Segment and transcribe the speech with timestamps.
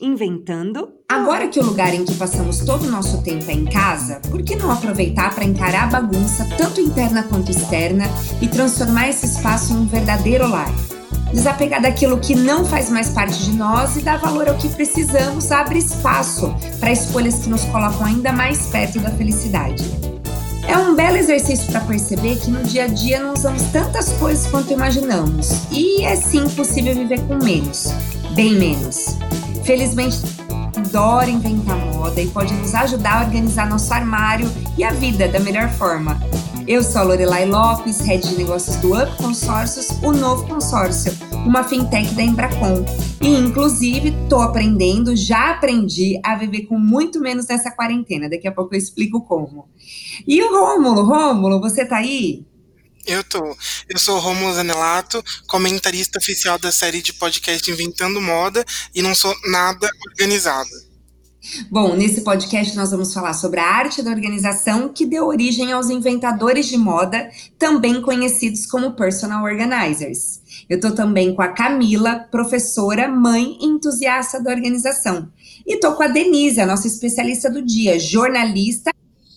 [0.00, 0.90] Inventando.
[1.08, 4.42] Agora que o lugar em que passamos todo o nosso tempo é em casa, por
[4.42, 8.04] que não aproveitar para encarar a bagunça, tanto interna quanto externa,
[8.40, 10.72] e transformar esse espaço em um verdadeiro lar?
[11.32, 15.50] Desapegar daquilo que não faz mais parte de nós e dar valor ao que precisamos
[15.50, 19.84] abre espaço para escolhas que nos colocam ainda mais perto da felicidade.
[20.68, 24.46] É um belo exercício para perceber que no dia a dia não usamos tantas coisas
[24.46, 27.92] quanto imaginamos, e é sim possível viver com menos,
[28.36, 29.16] bem menos.
[29.68, 30.16] Felizmente,
[30.78, 35.38] adora inventar moda e pode nos ajudar a organizar nosso armário e a vida da
[35.38, 36.18] melhor forma.
[36.66, 41.12] Eu sou a Lorelai Lopes, head de negócios do Up Consórcios, o novo consórcio,
[41.44, 42.82] uma fintech da Embracon.
[43.20, 48.26] E, inclusive, estou aprendendo, já aprendi a viver com muito menos nessa quarentena.
[48.26, 49.68] Daqui a pouco eu explico como.
[50.26, 52.42] E o Rômulo, Rômulo, você tá aí?
[53.08, 53.56] Eu tô.
[53.88, 58.62] Eu sou Romulo Zanelato, comentarista oficial da série de podcast Inventando Moda
[58.94, 60.68] e não sou nada organizada.
[61.70, 65.88] Bom, nesse podcast nós vamos falar sobre a arte da organização que deu origem aos
[65.88, 70.42] inventadores de moda, também conhecidos como personal organizers.
[70.68, 75.32] Eu tô também com a Camila, professora, mãe e entusiasta da organização.
[75.66, 78.90] E tô com a Denise, a nossa especialista do dia, jornalista,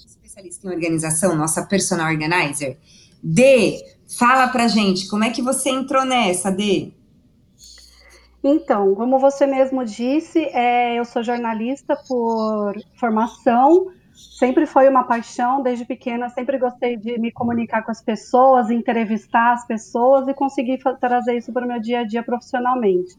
[0.05, 2.77] especialista em organização, nossa personal organizer.
[3.23, 3.77] Dê,
[4.17, 6.91] fala pra gente, como é que você entrou nessa, Dê?
[8.43, 13.91] Então, como você mesmo disse, é, eu sou jornalista por formação,
[14.39, 19.53] sempre foi uma paixão, desde pequena sempre gostei de me comunicar com as pessoas, entrevistar
[19.53, 23.15] as pessoas e conseguir trazer isso para o meu dia a dia profissionalmente.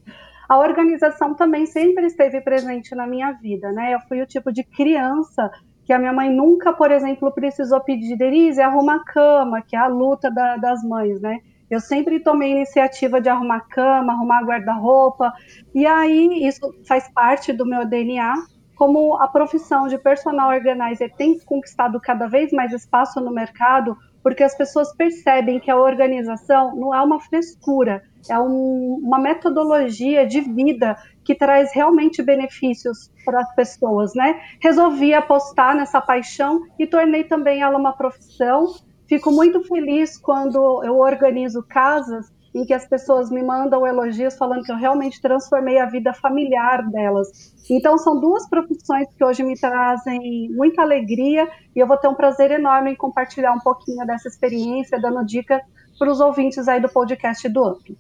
[0.49, 3.95] A organização também sempre esteve presente na minha vida, né?
[3.95, 5.51] Eu fui o tipo de criança
[5.93, 9.79] que a minha mãe nunca, por exemplo, precisou pedir, Denise, arruma a cama, que é
[9.79, 11.41] a luta da, das mães, né?
[11.69, 15.31] Eu sempre tomei iniciativa de arrumar cama, arrumar guarda-roupa,
[15.75, 18.33] e aí isso faz parte do meu DNA.
[18.75, 24.43] Como a profissão de personal organizer tem conquistado cada vez mais espaço no mercado, porque
[24.43, 30.41] as pessoas percebem que a organização não é uma frescura, é um, uma metodologia de
[30.41, 34.41] vida que traz realmente benefícios para as pessoas, né?
[34.61, 38.75] Resolvi apostar nessa paixão e tornei também ela uma profissão.
[39.09, 44.63] Fico muito feliz quando eu organizo casas em que as pessoas me mandam elogios falando
[44.63, 47.29] que eu realmente transformei a vida familiar delas.
[47.71, 52.15] Então são duas profissões que hoje me trazem muita alegria e eu vou ter um
[52.15, 55.63] prazer enorme em compartilhar um pouquinho dessa experiência, dando dicas
[55.99, 57.97] para os ouvintes aí do podcast do UP.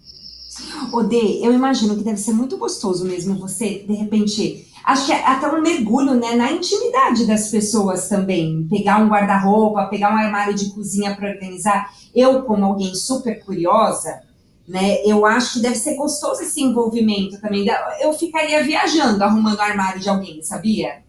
[0.93, 5.27] Odê, eu imagino que deve ser muito gostoso mesmo você, de repente, acho que é
[5.27, 8.67] até um mergulho, né, na intimidade das pessoas também.
[8.69, 11.91] Pegar um guarda-roupa, pegar um armário de cozinha para organizar.
[12.15, 14.21] Eu, como alguém super curiosa,
[14.69, 17.67] né, eu acho que deve ser gostoso esse envolvimento também.
[18.01, 21.03] Eu ficaria viajando, arrumando o armário de alguém, sabia?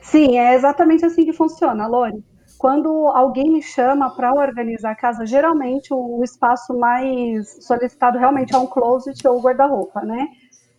[0.00, 2.24] Sim, é exatamente assim que funciona, Lore.
[2.58, 8.58] Quando alguém me chama para organizar a casa, geralmente o espaço mais solicitado realmente é
[8.58, 10.28] um closet ou guarda-roupa, né?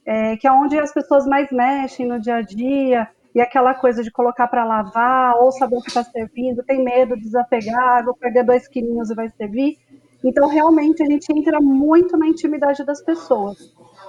[0.06, 4.02] É, que é onde as pessoas mais mexem no dia a dia, e aquela coisa
[4.02, 8.16] de colocar para lavar, ou saber o que está servindo, tem medo de desapegar, vou
[8.16, 9.78] perder dois quilinhos e vai servir.
[10.28, 13.58] Então, realmente, a gente entra muito na intimidade das pessoas.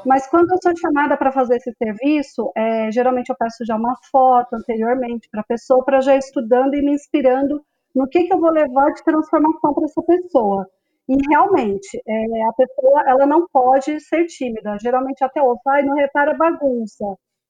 [0.05, 3.95] Mas quando eu sou chamada para fazer esse serviço, é, geralmente eu peço já uma
[4.11, 7.63] foto anteriormente para a pessoa, para já estudando e me inspirando
[7.95, 10.67] no que, que eu vou levar de transformação para essa pessoa.
[11.09, 14.77] E realmente, é, a pessoa ela não pode ser tímida.
[14.81, 17.05] Geralmente até o pai não repara bagunça.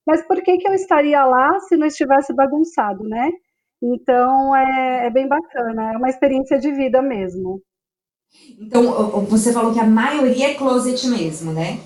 [0.06, 3.30] Mas por que, que eu estaria lá se não estivesse bagunçado, né?
[3.82, 7.62] Então é, é bem bacana, é uma experiência de vida mesmo.
[8.60, 11.78] Então, você falou que a maioria é closet mesmo, né?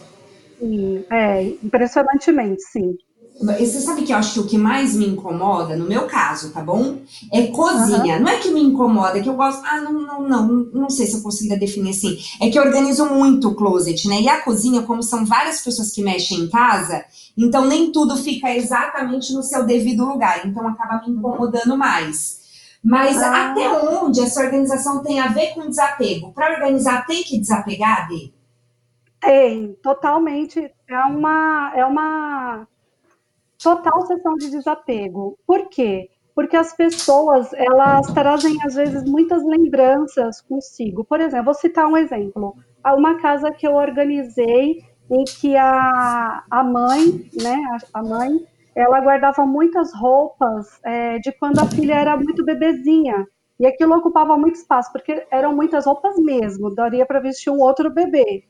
[0.58, 2.96] Sim, é, impressionantemente, sim.
[3.40, 6.60] Você sabe que eu acho que o que mais me incomoda, no meu caso, tá
[6.62, 6.98] bom?
[7.32, 8.16] É cozinha.
[8.16, 8.22] Uhum.
[8.22, 9.62] Não é que me incomoda, é que eu gosto.
[9.64, 12.18] Ah, não, não, não, não sei se eu consigo definir assim.
[12.40, 14.20] É que eu organizo muito o closet, né?
[14.20, 17.04] E a cozinha, como são várias pessoas que mexem em casa,
[17.36, 20.46] então nem tudo fica exatamente no seu devido lugar.
[20.46, 22.41] Então acaba me incomodando mais.
[22.82, 23.52] Mas ah.
[23.52, 26.32] até onde essa organização tem a ver com desapego?
[26.32, 28.32] Para organizar, tem que desapegar, Dê?
[29.20, 30.72] Tem, totalmente.
[30.88, 32.66] É uma, é uma
[33.62, 35.38] total sessão de desapego.
[35.46, 36.10] Por quê?
[36.34, 41.04] Porque as pessoas, elas trazem, às vezes, muitas lembranças consigo.
[41.04, 42.56] Por exemplo, vou citar um exemplo.
[42.84, 47.62] Uma casa que eu organizei em que a, a mãe, né,
[47.94, 48.44] a, a mãe,
[48.74, 53.26] ela guardava muitas roupas é, de quando a filha era muito bebezinha.
[53.60, 57.90] E aquilo ocupava muito espaço, porque eram muitas roupas mesmo, daria para vestir um outro
[57.90, 58.44] bebê.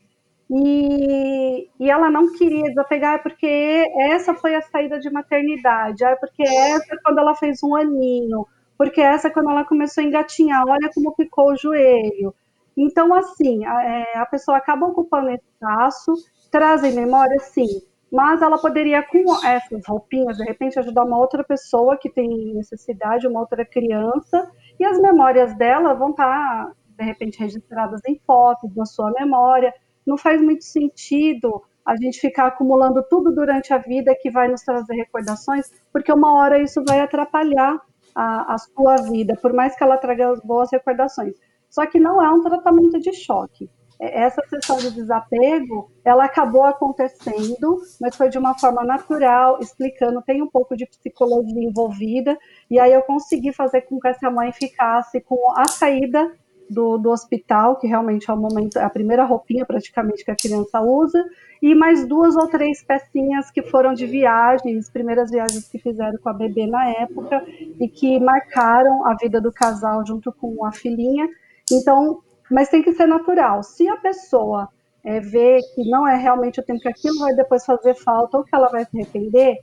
[0.50, 6.42] E, e ela não queria desapegar porque essa foi a saída de maternidade, é porque
[6.42, 8.46] essa é quando ela fez um aninho,
[8.76, 12.34] porque essa é quando ela começou a engatinhar, olha como ficou o joelho.
[12.76, 16.12] Então, assim, a, é, a pessoa acaba ocupando espaço,
[16.50, 21.96] trazem memória, sim, mas ela poderia, com essas roupinhas, de repente, ajudar uma outra pessoa
[21.96, 28.02] que tem necessidade, uma outra criança, e as memórias dela vão estar, de repente, registradas
[28.06, 29.72] em fotos na sua memória.
[30.06, 34.60] Não faz muito sentido a gente ficar acumulando tudo durante a vida que vai nos
[34.60, 37.80] trazer recordações, porque uma hora isso vai atrapalhar
[38.14, 41.34] a, a sua vida, por mais que ela traga boas recordações.
[41.70, 43.70] Só que não é um tratamento de choque
[44.02, 50.42] essa sessão de desapego, ela acabou acontecendo, mas foi de uma forma natural, explicando, tem
[50.42, 52.36] um pouco de psicologia envolvida,
[52.68, 56.32] e aí eu consegui fazer com que essa mãe ficasse com a saída
[56.68, 60.36] do, do hospital, que realmente é o momento, é a primeira roupinha praticamente que a
[60.36, 61.24] criança usa,
[61.60, 66.28] e mais duas ou três pecinhas que foram de viagens, primeiras viagens que fizeram com
[66.28, 67.44] a bebê na época,
[67.78, 71.28] e que marcaram a vida do casal junto com a filhinha.
[71.70, 72.20] Então,
[72.52, 73.62] mas tem que ser natural.
[73.62, 74.68] Se a pessoa
[75.04, 78.44] é, vê que não é realmente o tempo que aquilo vai depois fazer falta ou
[78.44, 79.58] que ela vai se arrepender,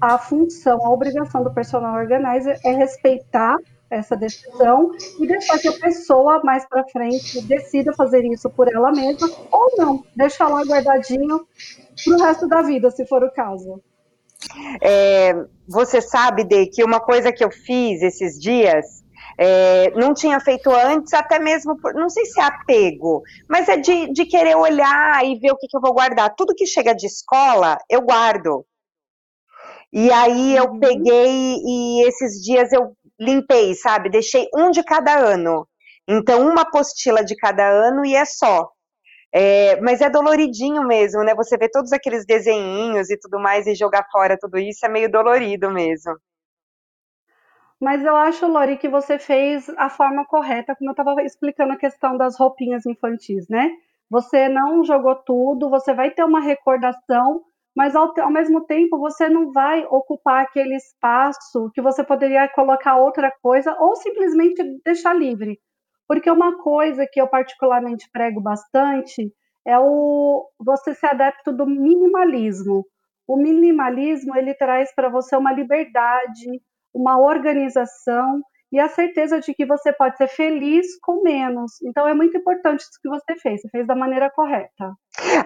[0.00, 3.56] a função, a obrigação do personal organizer é respeitar
[3.90, 8.92] essa decisão e deixar que a pessoa mais para frente decida fazer isso por ela
[8.92, 11.46] mesma ou não, deixar lá guardadinho
[12.04, 13.80] para o resto da vida, se for o caso.
[14.80, 15.34] É,
[15.66, 19.02] você sabe, de que uma coisa que eu fiz esses dias
[19.40, 23.76] é, não tinha feito antes, até mesmo, por, não sei se é apego, mas é
[23.76, 26.34] de, de querer olhar e ver o que, que eu vou guardar.
[26.36, 28.66] Tudo que chega de escola, eu guardo.
[29.92, 30.80] E aí eu uhum.
[30.80, 34.10] peguei e esses dias eu limpei, sabe?
[34.10, 35.66] Deixei um de cada ano.
[36.06, 38.68] Então, uma apostila de cada ano e é só.
[39.32, 41.34] É, mas é doloridinho mesmo, né?
[41.34, 45.10] Você vê todos aqueles desenhinhos e tudo mais e jogar fora tudo isso é meio
[45.10, 46.16] dolorido mesmo.
[47.80, 51.76] Mas eu acho, Lori, que você fez a forma correta, como eu estava explicando a
[51.76, 53.70] questão das roupinhas infantis, né?
[54.10, 57.42] Você não jogou tudo, você vai ter uma recordação,
[57.76, 62.96] mas ao, ao, mesmo tempo você não vai ocupar aquele espaço que você poderia colocar
[62.96, 65.60] outra coisa ou simplesmente deixar livre.
[66.08, 69.32] Porque uma coisa que eu particularmente prego bastante
[69.64, 72.84] é o você ser adepto do minimalismo.
[73.26, 76.62] O minimalismo ele traz para você uma liberdade,
[76.92, 78.42] uma organização
[78.72, 81.80] e a certeza de que você pode ser feliz com menos.
[81.82, 84.92] Então é muito importante isso que você fez, você fez da maneira correta.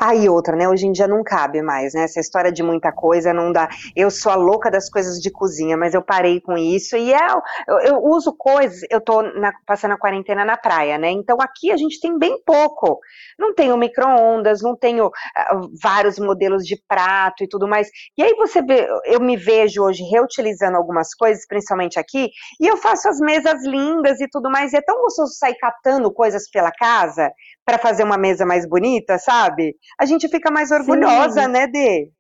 [0.01, 0.69] Aí ah, outra, né?
[0.69, 2.05] Hoje em dia não cabe mais, né?
[2.05, 3.69] Essa história de muita coisa não dá.
[3.97, 7.27] Eu sou a louca das coisas de cozinha, mas eu parei com isso e é,
[7.69, 8.81] eu, eu uso coisas.
[8.91, 11.11] Eu tô na, passando a quarentena na praia, né?
[11.11, 12.99] Então aqui a gente tem bem pouco.
[13.39, 17.89] Não tenho micro-ondas, não tenho uh, vários modelos de prato e tudo mais.
[18.19, 22.29] E aí você vê, eu me vejo hoje reutilizando algumas coisas, principalmente aqui,
[22.61, 24.73] e eu faço as mesas lindas e tudo mais.
[24.73, 27.31] E é tão gostoso sair catando coisas pela casa
[27.65, 29.77] para fazer uma mesa mais bonita, sabe?
[30.01, 31.49] A gente fica mais orgulhosa, Sim.
[31.49, 32.11] né, Dê?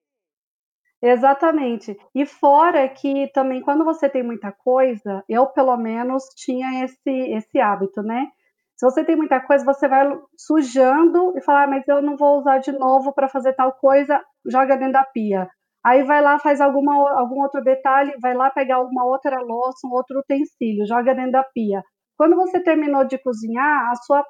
[1.02, 1.98] Exatamente.
[2.14, 7.58] E fora que também quando você tem muita coisa, eu pelo menos tinha esse esse
[7.58, 8.28] hábito, né?
[8.76, 12.38] Se você tem muita coisa, você vai sujando e fala, ah, mas eu não vou
[12.38, 15.48] usar de novo para fazer tal coisa, joga dentro da pia.
[15.84, 19.92] Aí vai lá, faz alguma, algum outro detalhe, vai lá pegar uma outra louça, um
[19.92, 21.82] outro utensílio, joga dentro da pia.
[22.16, 24.24] Quando você terminou de cozinhar, a sua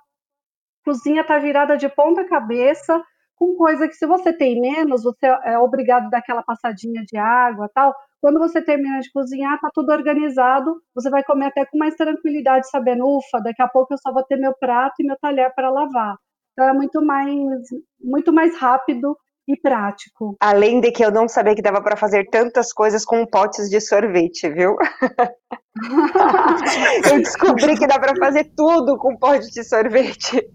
[0.84, 3.02] cozinha está virada de ponta cabeça,
[3.36, 7.18] com coisa que se você tem menos, você é obrigado a dar aquela passadinha de
[7.18, 7.94] água tal.
[8.20, 12.70] Quando você termina de cozinhar, tá tudo organizado, você vai comer até com mais tranquilidade,
[12.70, 15.70] sabendo, ufa, daqui a pouco eu só vou ter meu prato e meu talher para
[15.70, 16.16] lavar.
[16.52, 17.62] Então é muito mais,
[18.00, 20.36] muito mais rápido e prático.
[20.40, 23.80] Além de que eu não sabia que dava para fazer tantas coisas com potes de
[23.80, 24.76] sorvete, viu?
[27.10, 30.46] eu descobri que dá para fazer tudo com pote de sorvete.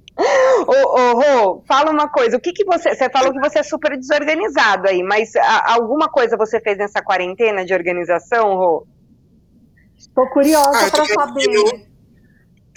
[0.67, 2.37] Ô, ô, Rô, fala uma coisa.
[2.37, 2.95] O que, que você.
[2.95, 7.01] Você falou que você é super desorganizado aí, mas a, alguma coisa você fez nessa
[7.01, 8.87] quarentena de organização, Rô?
[9.97, 11.53] Estou curiosa ah, para saber.
[11.53, 11.96] Eu,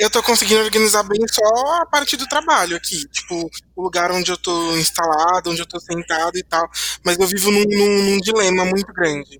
[0.00, 3.06] eu tô conseguindo organizar bem só a parte do trabalho aqui.
[3.08, 6.66] Tipo, o lugar onde eu tô instalado, onde eu tô sentado e tal.
[7.04, 9.38] Mas eu vivo num, num, num dilema muito grande.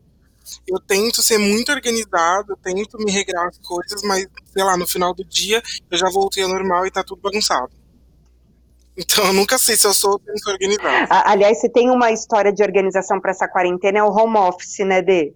[0.68, 4.86] Eu tento ser muito organizado, eu tento me regrar as coisas, mas, sei lá, no
[4.86, 7.72] final do dia eu já voltei ao normal e tá tudo bagunçado.
[8.94, 11.06] Então eu nunca sei se eu sou organizado.
[11.24, 15.00] Aliás, se tem uma história de organização para essa quarentena é o home office, né,
[15.00, 15.32] Dê?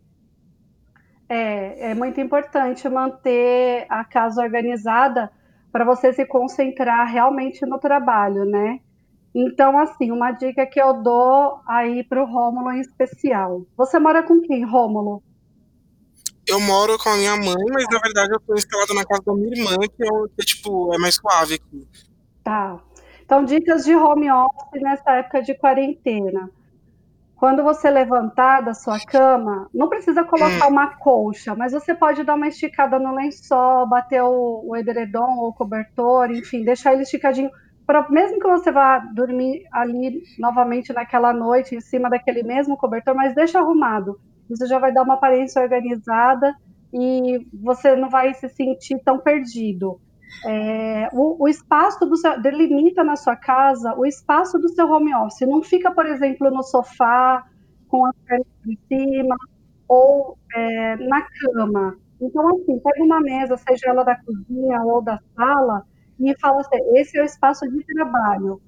[1.28, 5.30] É, é muito importante manter a casa organizada
[5.72, 8.80] para você se concentrar realmente no trabalho, né?
[9.34, 13.66] Então, assim, uma dica que eu dou aí para o Rômulo em especial.
[13.76, 15.22] Você mora com quem, Rômulo?
[16.46, 19.34] Eu moro com a minha mãe, mas na verdade eu estou instalado na casa da
[19.34, 21.88] minha irmã, que é, que tipo, é mais suave aqui.
[22.44, 22.78] Tá.
[23.24, 26.50] Então, dicas de home office nessa época de quarentena.
[27.44, 30.70] Quando você levantar da sua cama, não precisa colocar hum.
[30.70, 35.48] uma colcha, mas você pode dar uma esticada no lençol, bater o, o edredom ou
[35.48, 37.50] o cobertor, enfim, deixar ele esticadinho
[37.86, 43.14] pra, mesmo que você vá dormir ali novamente naquela noite, em cima daquele mesmo cobertor,
[43.14, 44.18] mas deixa arrumado.
[44.48, 46.56] Isso já vai dar uma aparência organizada
[46.94, 50.00] e você não vai se sentir tão perdido.
[50.46, 55.14] É, o, o, espaço do seu, delimita na sua casa o espaço do seu home
[55.14, 55.48] office.
[55.48, 57.44] Não fica, por exemplo, no sofá
[57.88, 59.36] com as pernas em cima
[59.88, 61.96] ou é, na cama.
[62.20, 65.84] Então, assim, pega uma mesa, seja ela da cozinha ou da sala,
[66.18, 68.60] e fala assim: esse é o espaço de trabalho.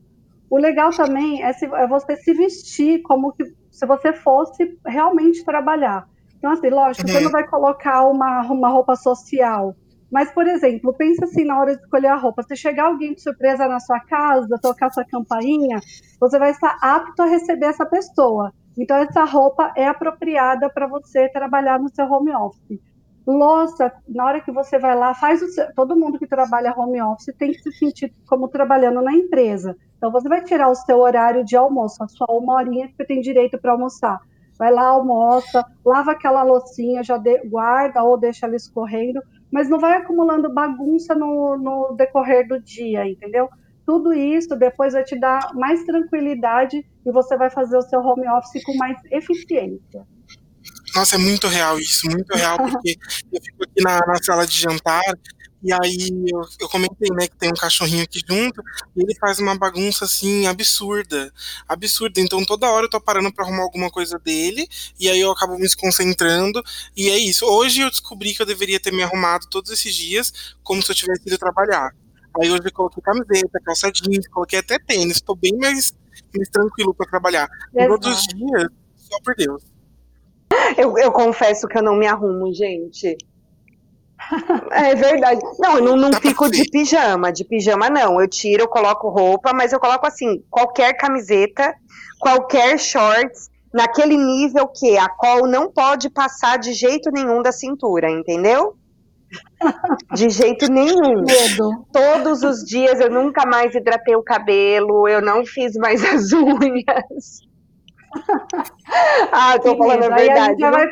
[0.48, 5.44] O legal também é, se, é você se vestir como que, se você fosse realmente
[5.44, 6.08] trabalhar.
[6.38, 7.12] Então, assim, lógico, uhum.
[7.12, 9.74] você não vai colocar uma, uma roupa social.
[10.16, 12.42] Mas, por exemplo, pensa assim na hora de escolher a roupa.
[12.42, 15.78] Se chegar alguém de surpresa na sua casa, tocar sua campainha,
[16.18, 18.50] você vai estar apto a receber essa pessoa.
[18.78, 22.80] Então, essa roupa é apropriada para você trabalhar no seu home office.
[23.26, 27.02] Louça, na hora que você vai lá, faz o seu, todo mundo que trabalha home
[27.02, 29.76] office tem que se sentir como trabalhando na empresa.
[29.98, 33.04] Então você vai tirar o seu horário de almoço, a sua uma horinha que você
[33.04, 34.18] tem direito para almoçar.
[34.58, 39.20] Vai lá, almoça, lava aquela loucinha, já de, guarda ou deixa ela escorrendo,
[39.56, 43.48] mas não vai acumulando bagunça no, no decorrer do dia, entendeu?
[43.86, 48.28] Tudo isso depois vai te dar mais tranquilidade e você vai fazer o seu home
[48.28, 50.06] office com mais eficiência.
[50.94, 52.98] Nossa, é muito real isso, muito real, porque
[53.32, 55.00] eu fico aqui na, na sala de jantar
[55.66, 58.62] e aí eu, eu, comentei, né, que tem um cachorrinho aqui junto,
[58.94, 61.32] e ele faz uma bagunça assim absurda.
[61.66, 62.20] Absurda.
[62.20, 65.54] Então toda hora eu tô parando para arrumar alguma coisa dele, e aí eu acabo
[65.54, 66.62] me desconcentrando.
[66.96, 67.44] E é isso.
[67.44, 70.94] Hoje eu descobri que eu deveria ter me arrumado todos esses dias, como se eu
[70.94, 71.92] tivesse ido trabalhar.
[72.40, 75.92] Aí hoje eu coloquei camiseta, calça jeans, coloquei até tênis, tô bem mais,
[76.32, 77.48] mais tranquilo para trabalhar.
[77.72, 79.64] Todos os dias, só por Deus.
[80.76, 83.18] Eu, eu confesso que eu não me arrumo, gente.
[84.70, 85.40] É verdade.
[85.58, 87.32] Não, eu não, não fico de pijama.
[87.32, 88.20] De pijama, não.
[88.20, 91.74] Eu tiro, eu coloco roupa, mas eu coloco assim, qualquer camiseta,
[92.18, 98.10] qualquer shorts, naquele nível que a col não pode passar de jeito nenhum da cintura,
[98.10, 98.76] entendeu?
[100.14, 101.22] De jeito nenhum.
[101.22, 101.86] Medo.
[101.92, 107.40] Todos os dias eu nunca mais hidratei o cabelo, eu não fiz mais as unhas.
[109.32, 110.64] ah, tô falando a verdade.
[110.64, 110.86] Aí a vai...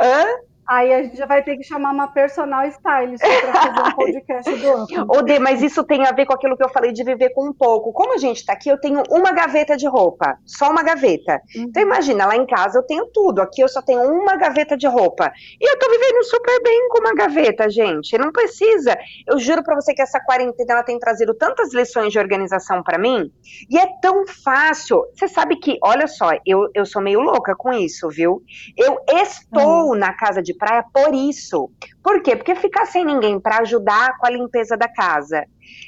[0.00, 0.47] Hã?
[0.68, 4.54] Aí a gente já vai ter que chamar uma personal stylist para fazer um podcast
[4.54, 5.06] do outro.
[5.08, 7.48] Ô, Dê, mas isso tem a ver com aquilo que eu falei de viver com
[7.48, 7.90] um pouco.
[7.90, 11.40] Como a gente está aqui, eu tenho uma gaveta de roupa, só uma gaveta.
[11.56, 11.64] Uhum.
[11.68, 14.86] Então imagina, lá em casa eu tenho tudo, aqui eu só tenho uma gaveta de
[14.86, 15.32] roupa.
[15.58, 18.18] E eu tô vivendo super bem com uma gaveta, gente.
[18.18, 18.94] Não precisa.
[19.26, 22.98] Eu juro para você que essa quarentena ela tem trazido tantas lições de organização para
[22.98, 23.32] mim,
[23.70, 25.02] e é tão fácil.
[25.14, 28.42] Você sabe que, olha só, eu, eu sou meio louca com isso, viu?
[28.76, 29.94] Eu estou uhum.
[29.94, 31.70] na casa de praia por isso.
[32.02, 32.36] Por quê?
[32.36, 35.46] Porque ficar sem ninguém para ajudar com a limpeza da casa.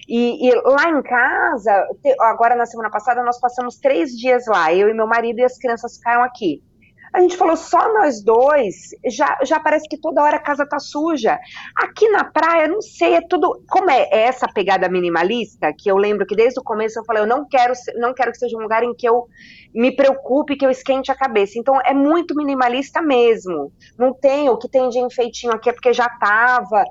[0.09, 1.87] E, e, lá em casa,
[2.21, 4.73] agora na semana passada, nós passamos três dias lá.
[4.73, 6.63] Eu e meu marido e as crianças ficaram aqui.
[7.13, 10.79] A gente falou, só nós dois, já, já parece que toda hora a casa tá
[10.79, 11.39] suja.
[11.77, 13.63] Aqui na praia, não sei, é tudo.
[13.69, 17.23] Como é, é essa pegada minimalista, que eu lembro que desde o começo eu falei,
[17.23, 19.27] eu não quero, não quero que seja um lugar em que eu
[19.75, 21.59] me preocupe, que eu esquente a cabeça.
[21.59, 23.73] Então é muito minimalista mesmo.
[23.99, 26.85] Não tem o que tem de enfeitinho aqui é porque já tava.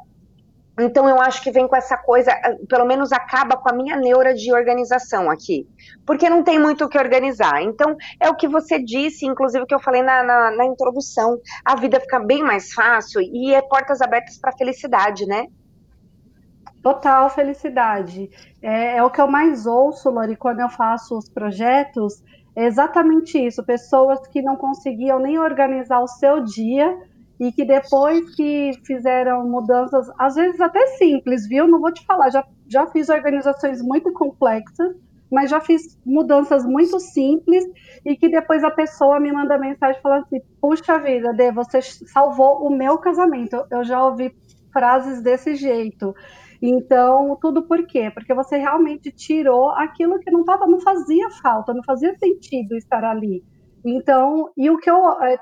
[0.81, 3.95] Então eu acho que vem com essa coisa, eh, pelo menos acaba com a minha
[3.95, 5.67] neura de organização aqui,
[6.05, 7.61] porque não tem muito o que organizar.
[7.61, 11.37] Então é o que você disse, inclusive o que eu falei na, na, na introdução,
[11.63, 15.47] a vida fica bem mais fácil e é portas abertas para felicidade, né?
[16.81, 18.29] Total felicidade.
[18.61, 22.23] É, é, o que eu mais ouço, Lori, quando eu faço os projetos,
[22.55, 23.63] é exatamente isso.
[23.63, 26.97] Pessoas que não conseguiam nem organizar o seu dia
[27.39, 31.67] e que depois que fizeram mudanças, às vezes até simples, viu?
[31.67, 34.95] Não vou te falar, já, já fiz organizações muito complexas,
[35.31, 37.63] mas já fiz mudanças muito simples
[38.05, 42.65] e que depois a pessoa me manda mensagem falando assim: puxa vida, Dê, você salvou
[42.65, 43.63] o meu casamento.
[43.71, 44.35] Eu já ouvi
[44.73, 46.13] frases desse jeito.
[46.61, 48.11] Então, tudo por quê?
[48.13, 53.03] Porque você realmente tirou aquilo que não tava, não fazia falta, não fazia sentido estar
[53.03, 53.43] ali.
[53.85, 55.39] Então, e o que eu é,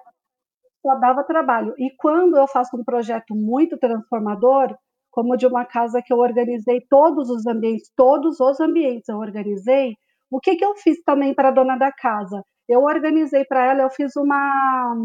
[0.88, 1.74] só dava trabalho.
[1.77, 4.75] E quando eu faço um projeto muito transformador,
[5.12, 9.96] como de uma casa que eu organizei todos os ambientes, todos os ambientes eu organizei,
[10.32, 12.44] O que, que eu fiz também para a dona da casa?
[12.67, 14.96] Eu organizei para ela, eu fiz uma,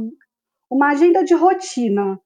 [0.71, 2.19] uma agenda de rotina.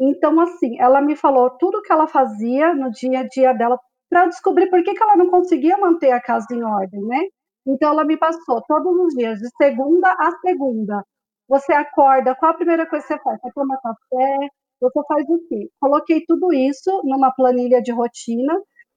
[0.00, 3.78] Então, assim, ela me falou tudo que ela fazia no dia a dia dela
[4.10, 7.20] para descobrir por que, que ela não conseguia manter a casa em ordem, né?
[7.66, 11.04] Então, ela me passou todos os dias, de segunda a segunda.
[11.48, 13.40] Você acorda, qual a primeira coisa que você faz?
[13.40, 14.48] Você toma café,
[14.80, 15.68] você faz o quê?
[15.80, 18.54] Coloquei tudo isso numa planilha de rotina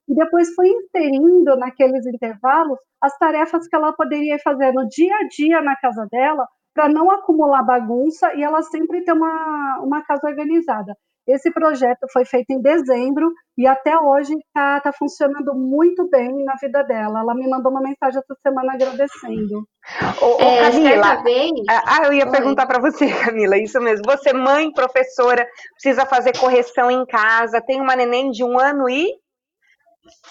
[0.07, 5.27] e depois fui inserindo naqueles intervalos as tarefas que ela poderia fazer no dia a
[5.27, 10.27] dia na casa dela para não acumular bagunça e ela sempre ter uma, uma casa
[10.27, 10.95] organizada.
[11.27, 16.53] Esse projeto foi feito em dezembro e até hoje está tá funcionando muito bem na
[16.55, 17.21] vida dela.
[17.21, 19.67] Ela me mandou uma mensagem essa semana agradecendo.
[20.21, 21.51] Ô, é, Camila, vez...
[21.67, 22.31] ah, eu ia Oi.
[22.31, 24.03] perguntar para você, Camila, isso mesmo.
[24.05, 29.07] Você, mãe, professora, precisa fazer correção em casa, tem uma neném de um ano e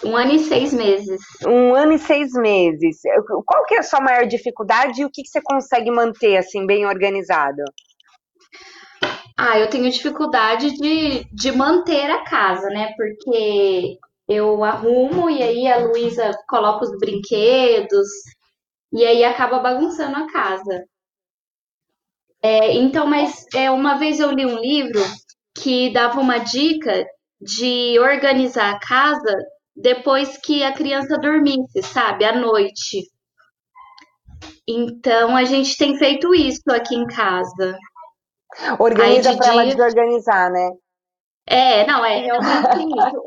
[0.04, 1.20] um ano e seis meses.
[1.46, 2.98] Um ano e seis meses.
[3.44, 6.64] Qual que é a sua maior dificuldade e o que, que você consegue manter assim
[6.66, 7.62] bem organizado?
[9.36, 12.92] Ah, eu tenho dificuldade de, de manter a casa, né?
[12.96, 18.08] Porque eu arrumo e aí a Luísa coloca os brinquedos
[18.92, 20.84] e aí acaba bagunçando a casa.
[22.42, 25.00] É, então, mas é, uma vez eu li um livro
[25.56, 27.06] que dava uma dica
[27.40, 29.36] de organizar a casa
[29.74, 33.02] depois que a criança dormisse, sabe, à noite.
[34.68, 37.76] Então a gente tem feito isso aqui em casa.
[38.78, 40.70] Organiza para ela desorganizar, né?
[41.46, 43.22] É, não, é realmente isso.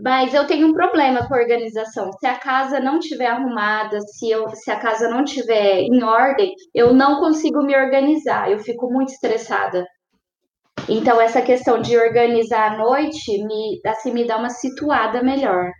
[0.00, 2.12] Mas eu tenho um problema com a organização.
[2.12, 6.54] Se a casa não estiver arrumada, se, eu, se a casa não estiver em ordem,
[6.72, 8.50] eu não consigo me organizar.
[8.50, 9.84] Eu fico muito estressada.
[10.88, 15.70] Então, essa questão de organizar à noite me, assim, me dá uma situada melhor.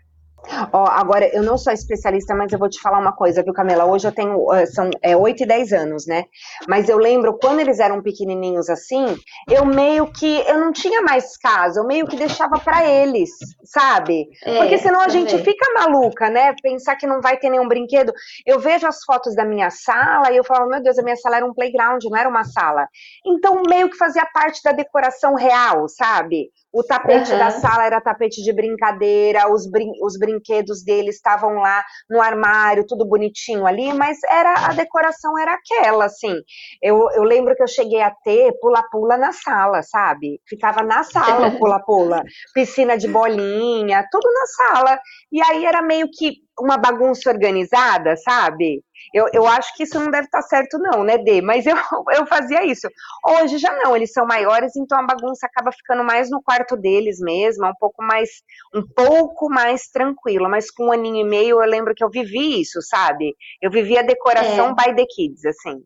[0.73, 3.85] Ó, agora, eu não sou especialista, mas eu vou te falar uma coisa, viu, Camila?
[3.85, 6.25] Hoje eu tenho, uh, são é, 8 e 10 anos, né?
[6.67, 9.17] Mas eu lembro, quando eles eram pequenininhos assim,
[9.49, 13.31] eu meio que, eu não tinha mais casa, eu meio que deixava para eles,
[13.65, 14.29] sabe?
[14.45, 16.55] É, Porque senão a gente fica maluca, né?
[16.63, 18.13] Pensar que não vai ter nenhum brinquedo.
[18.47, 21.37] Eu vejo as fotos da minha sala e eu falo, meu Deus, a minha sala
[21.37, 22.89] era um playground, não era uma sala.
[23.27, 26.51] Então, meio que fazia parte da decoração real, sabe?
[26.73, 27.39] O tapete uhum.
[27.39, 32.87] da sala era tapete de brincadeira, os, brin os brinquedos dele estavam lá no armário,
[32.87, 36.35] tudo bonitinho ali, mas era a decoração era aquela, assim.
[36.83, 40.41] Eu, eu lembro que eu cheguei a ter pula-pula na sala, sabe?
[40.47, 45.01] Ficava na sala pula-pula, piscina de bolinha, tudo na sala.
[45.33, 48.83] E aí era meio que uma bagunça organizada, sabe?
[49.15, 51.41] Eu, eu acho que isso não deve estar certo, não, né, Dê?
[51.41, 51.77] Mas eu,
[52.17, 52.89] eu fazia isso.
[53.27, 57.19] Hoje já não, eles são maiores, então a bagunça acaba ficando mais no quarto deles
[57.21, 58.29] mesmo, um pouco mais,
[58.75, 60.49] um pouco mais tranquila.
[60.49, 63.35] Mas com um aninho e meio eu lembro que eu vivi isso, sabe?
[63.63, 64.75] Eu vivi a decoração é.
[64.75, 65.83] by the kids, assim.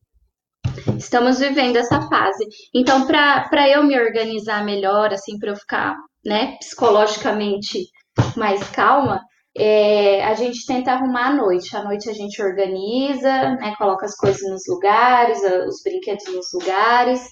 [0.96, 2.46] Estamos vivendo essa fase.
[2.74, 7.86] Então, para eu me organizar melhor, assim, para eu ficar, né, psicologicamente
[8.36, 9.20] mais calma,
[9.56, 11.76] é, a gente tenta arrumar à noite.
[11.76, 17.28] À noite a gente organiza, né, coloca as coisas nos lugares, os brinquedos nos lugares.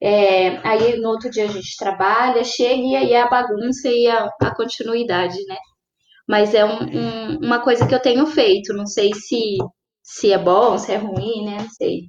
[0.00, 4.08] É, aí no outro dia a gente trabalha, chega e aí é a bagunça e
[4.08, 5.56] a, a continuidade, né?
[6.28, 8.74] Mas é um, um, uma coisa que eu tenho feito.
[8.74, 9.58] Não sei se,
[10.02, 11.58] se é bom, se é ruim, né?
[11.60, 12.08] Não sei.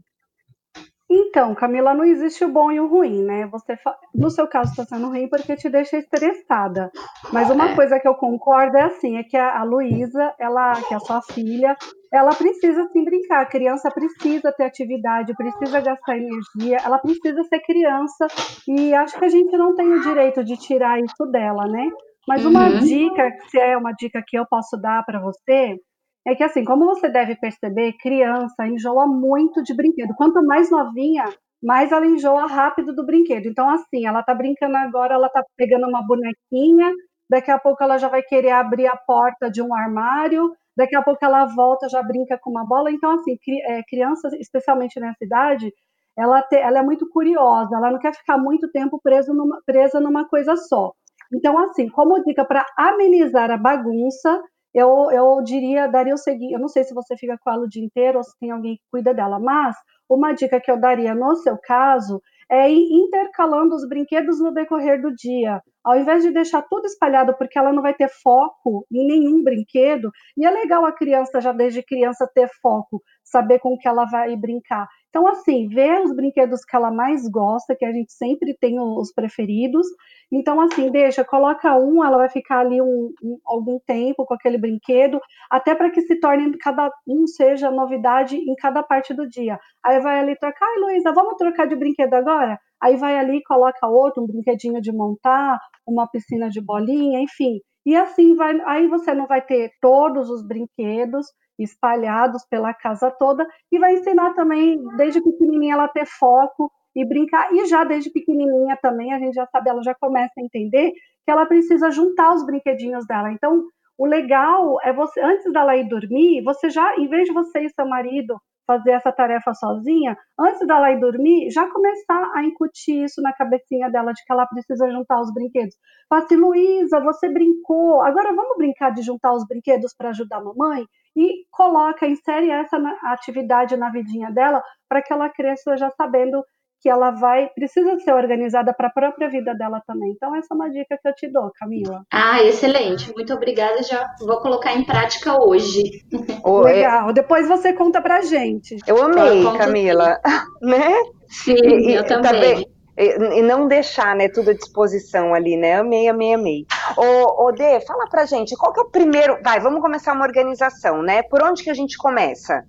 [1.16, 3.46] Então, Camila, não existe o bom e o ruim, né?
[3.52, 3.78] Você,
[4.16, 6.92] no seu caso, está sendo ruim porque te deixa estressada.
[7.32, 7.76] Mas uma é.
[7.76, 11.00] coisa que eu concordo é assim, é que a, a Luísa, ela, que é a
[11.00, 11.78] sua filha,
[12.12, 13.42] ela precisa sim brincar.
[13.42, 18.26] A criança precisa ter atividade, precisa gastar energia, ela precisa ser criança.
[18.68, 21.92] E acho que a gente não tem o direito de tirar isso dela, né?
[22.28, 22.80] Mas uma uhum.
[22.80, 25.78] dica, se é uma dica que eu posso dar para você,
[26.26, 30.14] é que assim, como você deve perceber, criança enjoa muito de brinquedo.
[30.16, 31.26] Quanto mais novinha,
[31.62, 33.48] mais ela enjoa rápido do brinquedo.
[33.48, 36.92] Então, assim, ela tá brincando agora, ela tá pegando uma bonequinha,
[37.30, 41.02] daqui a pouco ela já vai querer abrir a porta de um armário, daqui a
[41.02, 42.92] pouco ela volta, já brinca com uma bola.
[42.92, 45.72] Então, assim, é, criança, especialmente nessa idade,
[46.18, 50.00] ela, te, ela é muito curiosa, ela não quer ficar muito tempo preso numa, presa
[50.00, 50.92] numa coisa só.
[51.34, 54.42] Então, assim, como dica para amenizar a bagunça,
[54.74, 57.70] eu, eu diria, daria o seguinte, eu não sei se você fica com ela o
[57.70, 59.76] dia inteiro ou se tem alguém que cuida dela, mas
[60.10, 65.02] uma dica que eu daria no seu caso é ir intercalando os brinquedos no decorrer
[65.02, 65.62] do dia.
[65.84, 70.12] Ao invés de deixar tudo espalhado, porque ela não vai ter foco em nenhum brinquedo,
[70.38, 74.36] e é legal a criança, já desde criança, ter foco, saber com que ela vai
[74.36, 74.88] brincar.
[75.14, 79.14] Então, assim, ver os brinquedos que ela mais gosta, que a gente sempre tem os
[79.14, 79.86] preferidos.
[80.32, 84.58] Então, assim, deixa, coloca um, ela vai ficar ali um, um algum tempo com aquele
[84.58, 85.22] brinquedo,
[85.52, 89.60] até para que se torne cada um seja novidade em cada parte do dia.
[89.86, 92.58] Aí vai ali trocar, ai, Luísa, vamos trocar de brinquedo agora?
[92.82, 97.60] Aí vai ali, coloca outro, um brinquedinho de montar, uma piscina de bolinha, enfim.
[97.86, 101.28] E assim vai, aí você não vai ter todos os brinquedos,
[101.60, 107.54] espalhados pela casa toda e vai ensinar também desde pequenininha ela ter foco e brincar.
[107.54, 110.92] E já desde pequenininha também a gente já sabe ela já começa a entender
[111.26, 113.32] que ela precisa juntar os brinquedinhos dela.
[113.32, 113.64] Então
[113.98, 117.70] o legal é você antes dela ir dormir você já em vez de você e
[117.70, 123.22] seu marido fazer essa tarefa sozinha, antes dela ir dormir, já começar a incutir isso
[123.22, 125.76] na cabecinha dela de que ela precisa juntar os brinquedos.
[126.10, 130.44] Fala assim, Luísa, você brincou, agora vamos brincar de juntar os brinquedos para ajudar a
[130.44, 130.86] mamãe?
[131.16, 136.44] E coloca, insere essa atividade na vidinha dela para que ela cresça já sabendo
[136.84, 140.12] que ela vai precisa ser organizada para a própria vida dela também.
[140.12, 142.04] Então essa é uma dica que eu te dou, Camila.
[142.12, 143.10] Ah, excelente.
[143.14, 143.82] Muito obrigada.
[143.82, 146.04] Já vou colocar em prática hoje.
[146.46, 147.14] Legal.
[147.14, 148.76] Depois você conta pra gente.
[148.86, 150.20] Eu amei, eu Camila.
[150.62, 150.92] né?
[151.30, 152.68] Sim, e, eu também.
[152.98, 155.80] e, não deixar, né, tudo à disposição ali, né?
[155.80, 156.66] Amei, amei, amei.
[156.98, 159.40] Ô, ô Dê, fala pra gente, qual que é o primeiro...
[159.42, 161.24] Vai, vamos começar uma organização, né?
[161.24, 162.66] Por onde que a gente começa?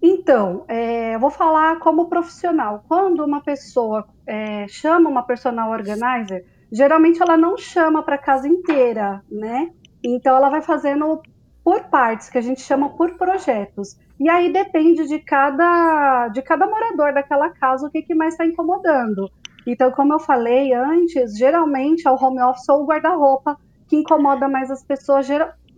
[0.00, 2.84] Então, é, eu vou falar como profissional.
[2.86, 8.46] Quando uma pessoa é, chama uma personal organizer, geralmente ela não chama para a casa
[8.46, 9.70] inteira, né?
[10.02, 11.20] Então ela vai fazendo
[11.64, 13.98] por partes, que a gente chama por projetos.
[14.18, 18.46] E aí depende de cada, de cada morador daquela casa o que, que mais está
[18.46, 19.28] incomodando.
[19.66, 24.48] Então, como eu falei antes, geralmente é o home office ou o guarda-roupa que incomoda
[24.48, 25.26] mais as pessoas,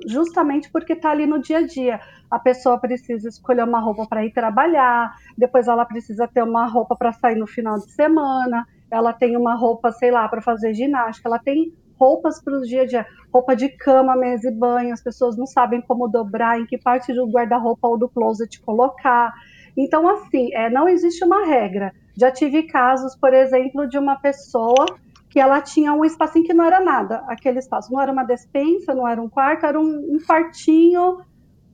[0.07, 4.25] justamente porque está ali no dia a dia a pessoa precisa escolher uma roupa para
[4.25, 9.13] ir trabalhar, depois ela precisa ter uma roupa para sair no final de semana, ela
[9.13, 12.87] tem uma roupa, sei lá, para fazer ginástica, ela tem roupas para os dia a
[12.87, 16.79] dia, roupa de cama, mesa e banho, as pessoas não sabem como dobrar, em que
[16.79, 19.35] parte do guarda-roupa ou do closet colocar.
[19.77, 21.93] Então, assim, é, não existe uma regra.
[22.17, 24.87] Já tive casos, por exemplo, de uma pessoa
[25.31, 28.95] que ela tinha um espacinho que não era nada, aquele espaço não era uma despensa,
[28.95, 31.19] não era um quarto, era um, um quartinho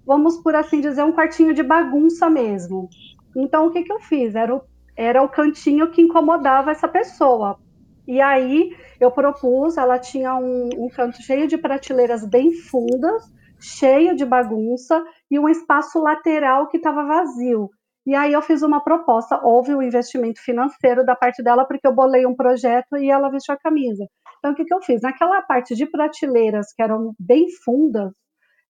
[0.07, 2.89] vamos por assim dizer, um quartinho de bagunça mesmo.
[3.37, 4.35] Então, o que, que eu fiz?
[4.35, 4.63] Era o,
[4.97, 7.59] era o cantinho que incomodava essa pessoa.
[8.07, 13.25] E aí eu propus, ela tinha um, um canto cheio de prateleiras bem fundas,
[13.59, 17.69] cheio de bagunça e um espaço lateral que estava vazio.
[18.07, 21.95] E aí eu fiz uma proposta, houve um investimento financeiro da parte dela, porque eu
[21.95, 24.07] bolei um projeto e ela vestiu a camisa.
[24.39, 25.03] Então, o que, que eu fiz?
[25.03, 28.13] Naquela parte de prateleiras que eram bem fundas,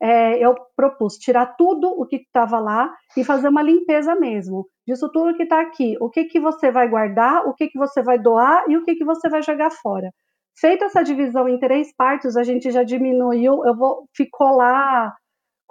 [0.01, 4.67] é, eu propus tirar tudo o que estava lá e fazer uma limpeza mesmo.
[4.87, 8.03] Disso tudo que está aqui, o que, que você vai guardar, o que, que você
[8.03, 10.11] vai doar e o que, que você vai jogar fora.
[10.59, 15.15] Feita essa divisão em três partes, a gente já diminuiu, eu vou, ficou lá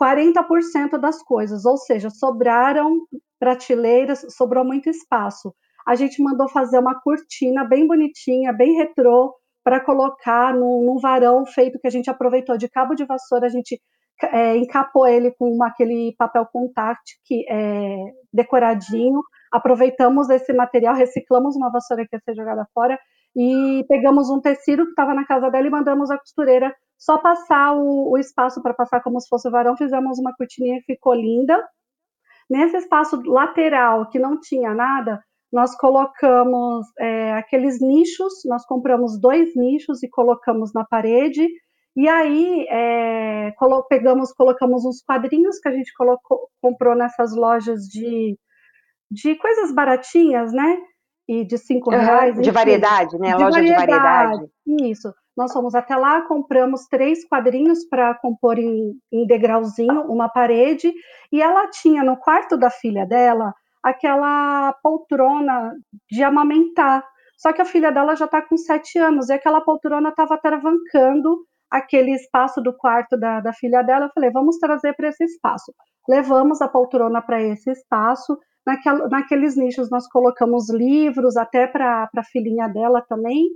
[0.01, 3.01] 40% das coisas, ou seja, sobraram
[3.39, 5.53] prateleiras, sobrou muito espaço.
[5.87, 11.45] A gente mandou fazer uma cortina bem bonitinha, bem retrô, para colocar num, num, varão
[11.45, 13.81] feito que a gente aproveitou de cabo de vassoura, a gente
[14.31, 17.97] é, encapou ele com uma, aquele papel contact que é
[18.31, 19.21] decoradinho.
[19.51, 22.99] Aproveitamos esse material, reciclamos uma vassoura que ia ser jogada fora
[23.35, 27.73] e pegamos um tecido que estava na casa dela e mandamos a costureira só passar
[27.75, 29.77] o, o espaço para passar como se fosse varão.
[29.77, 31.61] Fizemos uma cortininha que ficou linda.
[32.49, 39.55] Nesse espaço lateral que não tinha nada, nós colocamos é, aqueles nichos, nós compramos dois
[39.55, 41.47] nichos e colocamos na parede
[41.95, 47.83] e aí é, colo pegamos, colocamos uns quadrinhos que a gente colocou, comprou nessas lojas
[47.83, 48.37] de,
[49.09, 50.77] de coisas baratinhas, né?
[51.27, 52.41] E de cinco uhum, reais.
[52.41, 53.29] De variedade, né?
[53.29, 54.51] De loja variedade, de variedade.
[54.83, 55.13] Isso.
[55.35, 60.93] Nós fomos até lá, compramos três quadrinhos para compor em, em degrauzinho uma parede,
[61.31, 65.73] e ela tinha no quarto da filha dela aquela poltrona
[66.09, 67.03] de amamentar.
[67.37, 71.45] Só que a filha dela já está com sete anos, e aquela poltrona estava travancando
[71.69, 74.05] aquele espaço do quarto da, da filha dela.
[74.05, 75.73] Eu falei, vamos trazer para esse espaço.
[76.07, 78.37] Levamos a poltrona para esse espaço.
[79.11, 83.49] Naqueles nichos nós colocamos livros, até para a filhinha dela também,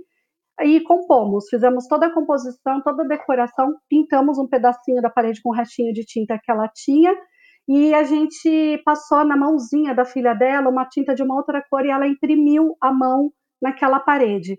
[0.62, 1.48] e compomos.
[1.48, 5.92] Fizemos toda a composição, toda a decoração, pintamos um pedacinho da parede com o restinho
[5.92, 7.14] de tinta que ela tinha,
[7.68, 11.84] e a gente passou na mãozinha da filha dela uma tinta de uma outra cor
[11.84, 13.30] e ela imprimiu a mão
[13.62, 14.58] naquela parede.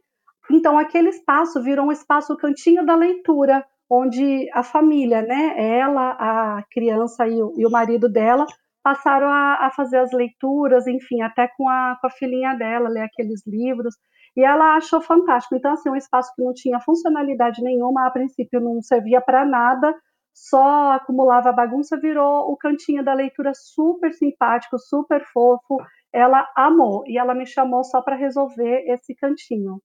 [0.50, 6.64] Então, aquele espaço virou um espaço cantinho da leitura, onde a família, né, ela, a
[6.72, 8.46] criança e o, e o marido dela,
[8.84, 13.02] passaram a, a, fazer as leituras, enfim, até com a, com a filhinha dela, ler
[13.02, 13.96] aqueles livros,
[14.36, 15.56] e ela achou fantástico.
[15.56, 19.94] Então, assim, um espaço que não tinha funcionalidade nenhuma, a princípio não servia para nada,
[20.34, 25.78] só acumulava bagunça, virou o cantinho da leitura super simpático, super fofo.
[26.14, 29.82] Ela amou, e ela me chamou só para resolver esse cantinho.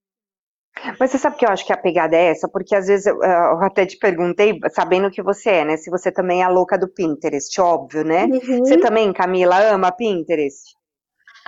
[1.01, 2.49] Mas você sabe que eu acho que a pegada é essa?
[2.49, 5.77] Porque às vezes eu, eu, até te perguntei, sabendo que você é, né?
[5.77, 8.27] Se você também é a louca do Pinterest, óbvio, né?
[8.27, 8.59] Uhum.
[8.59, 10.77] Você também, Camila, ama Pinterest?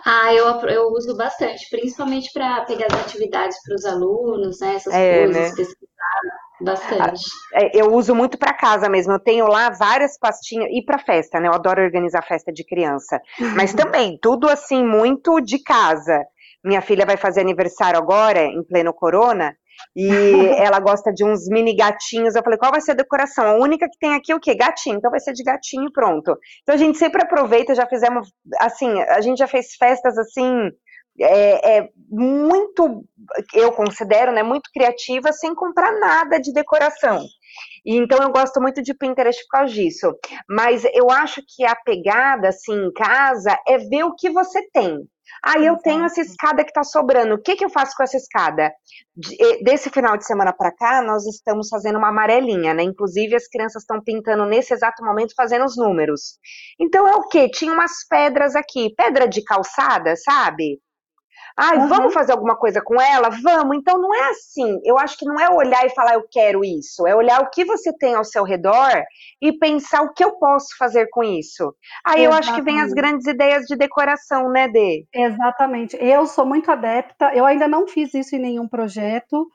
[0.04, 4.74] Ah, eu, eu uso bastante, principalmente para pegar as atividades para os alunos, né?
[4.74, 5.56] Essas é, coisas, né?
[5.56, 6.20] pesquisar
[6.60, 7.24] bastante.
[7.54, 9.12] É, eu uso muito para casa mesmo.
[9.12, 11.48] Eu tenho lá várias pastinhas e para festa, né?
[11.48, 13.20] Eu adoro organizar festa de criança,
[13.56, 16.24] mas também tudo assim muito de casa.
[16.64, 19.56] Minha filha vai fazer aniversário agora, em pleno corona,
[19.94, 20.08] e
[20.58, 22.34] ela gosta de uns mini gatinhos.
[22.34, 23.46] Eu falei, qual vai ser a decoração?
[23.46, 24.54] A única que tem aqui é o quê?
[24.54, 24.96] Gatinho.
[24.96, 26.36] Então vai ser de gatinho pronto.
[26.62, 30.70] Então a gente sempre aproveita, já fizemos, assim, a gente já fez festas assim,
[31.20, 33.04] é, é, muito,
[33.52, 37.24] eu considero, né, muito criativa, sem comprar nada de decoração.
[37.84, 40.14] E, então eu gosto muito de Pinterest por causa disso.
[40.48, 45.08] Mas eu acho que a pegada, assim, em casa, é ver o que você tem.
[45.44, 47.34] Aí eu tenho essa escada que está sobrando.
[47.34, 48.72] O que, que eu faço com essa escada?
[49.62, 52.82] Desse final de semana para cá, nós estamos fazendo uma amarelinha, né?
[52.82, 56.38] Inclusive, as crianças estão pintando nesse exato momento, fazendo os números.
[56.78, 57.48] Então é o quê?
[57.50, 60.80] Tinha umas pedras aqui, pedra de calçada, sabe?
[61.56, 61.88] Ai, uhum.
[61.88, 63.30] vamos fazer alguma coisa com ela?
[63.42, 63.76] Vamos.
[63.76, 64.80] Então não é assim.
[64.84, 67.06] Eu acho que não é olhar e falar eu quero isso.
[67.06, 69.02] É olhar o que você tem ao seu redor
[69.42, 71.74] e pensar o que eu posso fazer com isso.
[72.06, 72.24] Aí Exatamente.
[72.24, 75.04] eu acho que vem as grandes ideias de decoração, né, Dê?
[75.12, 75.96] Exatamente.
[76.00, 77.32] Eu sou muito adepta.
[77.34, 79.46] Eu ainda não fiz isso em nenhum projeto.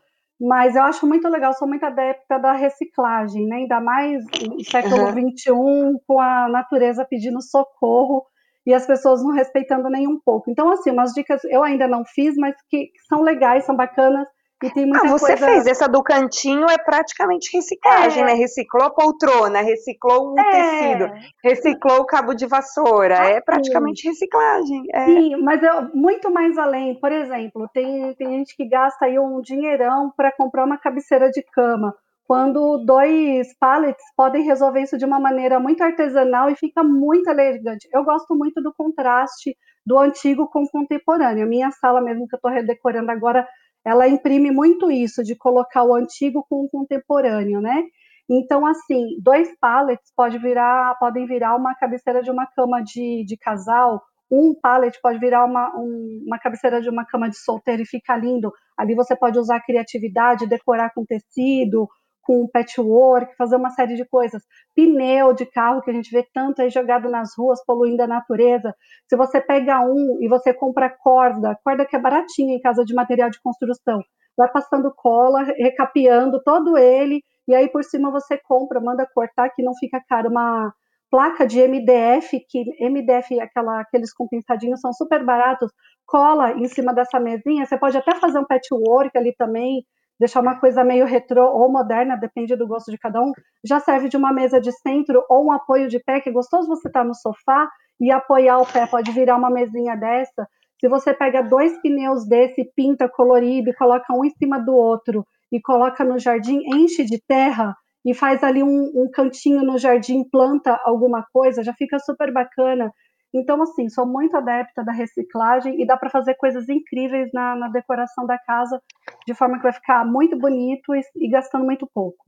[0.42, 3.58] Mas eu acho muito legal, sou muito adepta da reciclagem, né?
[3.58, 5.98] ainda mais no século XXI, uhum.
[6.06, 8.26] com a natureza pedindo socorro
[8.66, 10.50] e as pessoas não respeitando nem um pouco.
[10.50, 14.28] Então, assim, umas dicas eu ainda não fiz, mas que, que são legais, são bacanas.
[14.64, 15.46] E tem muita ah, você coisa...
[15.46, 18.26] fez essa do cantinho é praticamente reciclagem, é.
[18.28, 18.34] né?
[18.34, 20.52] Reciclou a poltrona, reciclou o é.
[20.52, 21.12] tecido,
[21.44, 24.84] reciclou o cabo de vassoura, é praticamente reciclagem.
[24.94, 25.06] É.
[25.06, 26.98] Sim, mas eu, muito mais além.
[26.98, 31.44] Por exemplo, tem, tem gente que gasta aí um dinheirão para comprar uma cabeceira de
[31.52, 31.94] cama
[32.26, 37.88] quando dois pallets podem resolver isso de uma maneira muito artesanal e fica muito elegante.
[37.92, 39.56] Eu gosto muito do contraste
[39.86, 41.48] do antigo com o contemporâneo.
[41.48, 43.48] Minha sala mesmo que eu estou redecorando agora,
[43.86, 47.84] ela imprime muito isso, de colocar o antigo com o contemporâneo, né?
[48.30, 53.36] Então, assim, dois pallets pode virar, podem virar uma cabeceira de uma cama de, de
[53.38, 54.02] casal,
[54.34, 58.16] um pallet pode virar uma, um, uma cabeceira de uma cama de solteiro e fica
[58.18, 58.52] lindo.
[58.76, 61.88] Ali você pode usar criatividade, decorar com tecido,
[62.24, 64.42] com patchwork, fazer uma série de coisas.
[64.76, 68.74] Pneu de carro que a gente vê tanto aí jogado nas ruas, poluindo a natureza.
[69.08, 72.94] Se você pega um e você compra corda, corda que é baratinha em casa de
[72.94, 74.02] material de construção,
[74.38, 79.62] vai passando cola, recapeando todo ele, e aí por cima você compra, manda cortar, que
[79.62, 80.74] não fica caro, uma
[81.12, 85.72] placa de MDF, que MDF, aquela, aqueles compensadinhos são super baratos,
[86.08, 89.86] cola em cima dessa mesinha, você pode até fazer um patchwork ali também,
[90.24, 94.08] deixar uma coisa meio retrô ou moderna, depende do gosto de cada um, já serve
[94.08, 97.02] de uma mesa de centro ou um apoio de pé, que é gostoso você estar
[97.02, 100.48] tá no sofá e apoiar o pé, pode virar uma mesinha dessa.
[100.80, 105.26] Se você pega dois pneus desse, pinta colorido e coloca um em cima do outro
[105.52, 110.24] e coloca no jardim, enche de terra e faz ali um, um cantinho no jardim,
[110.24, 112.90] planta alguma coisa, já fica super bacana.
[113.34, 117.68] Então, assim, sou muito adepta da reciclagem e dá para fazer coisas incríveis na, na,
[117.68, 118.80] decoração da casa,
[119.26, 122.24] de forma que vai ficar muito bonito e, e gastando muito pouco.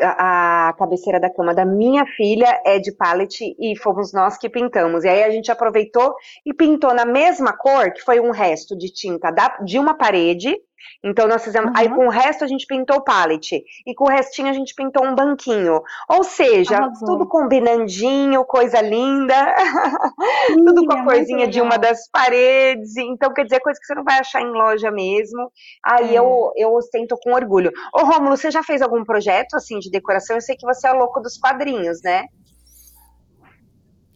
[0.00, 5.04] A, cabeceira da cama da minha filha é de pallet e fomos nós que pintamos.
[5.04, 8.92] E aí a gente aproveitou e pintou na mesma cor, que foi um resto de
[8.92, 10.56] tinta da, de uma parede,
[11.02, 11.70] então nós fizemos.
[11.70, 11.76] Uhum.
[11.76, 13.62] Aí com o resto a gente pintou o pallet.
[13.86, 15.80] E com o restinho a gente pintou um banquinho.
[16.08, 17.06] Ou seja, Arrasou.
[17.06, 19.54] tudo combinandinho, coisa linda.
[20.66, 22.96] tudo com a corzinha de uma das paredes.
[22.96, 25.50] Então, quer dizer, coisa que você não vai achar em loja mesmo.
[25.84, 26.18] Aí é.
[26.18, 27.72] eu, eu ostento com orgulho.
[27.92, 30.36] Ô, Rômulo, você já fez algum projeto assim de decoração?
[30.36, 32.24] Eu sei que você é louco dos quadrinhos, né?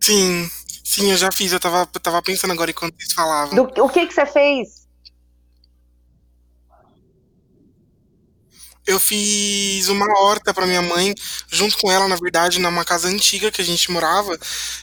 [0.01, 0.49] Sim,
[0.85, 1.53] sim, eu já fiz.
[1.53, 3.55] Eu tava, eu tava pensando agora enquanto vocês falavam.
[3.55, 4.80] Do, o que, que você fez?
[8.91, 11.15] Eu fiz uma horta para minha mãe,
[11.49, 14.37] junto com ela, na verdade, numa casa antiga que a gente morava,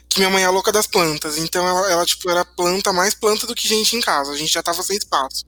[0.09, 1.37] que minha mãe é louca das plantas.
[1.37, 4.31] Então ela, ela, tipo, era planta, mais planta do que gente em casa.
[4.31, 5.45] A gente já tava sem espaço.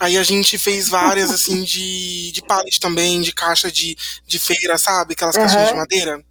[0.00, 4.76] Aí a gente fez várias, assim, de, de pallet também, de caixa de, de feira,
[4.78, 5.14] sabe?
[5.14, 5.42] Aquelas uhum.
[5.42, 6.24] caixinhas de madeira.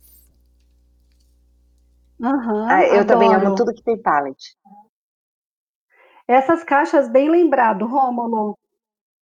[2.19, 3.05] Uhum, ah, eu adoro.
[3.07, 4.37] também amo tudo que tem pallet.
[6.27, 8.57] Essas caixas, bem lembrado, Rômulo.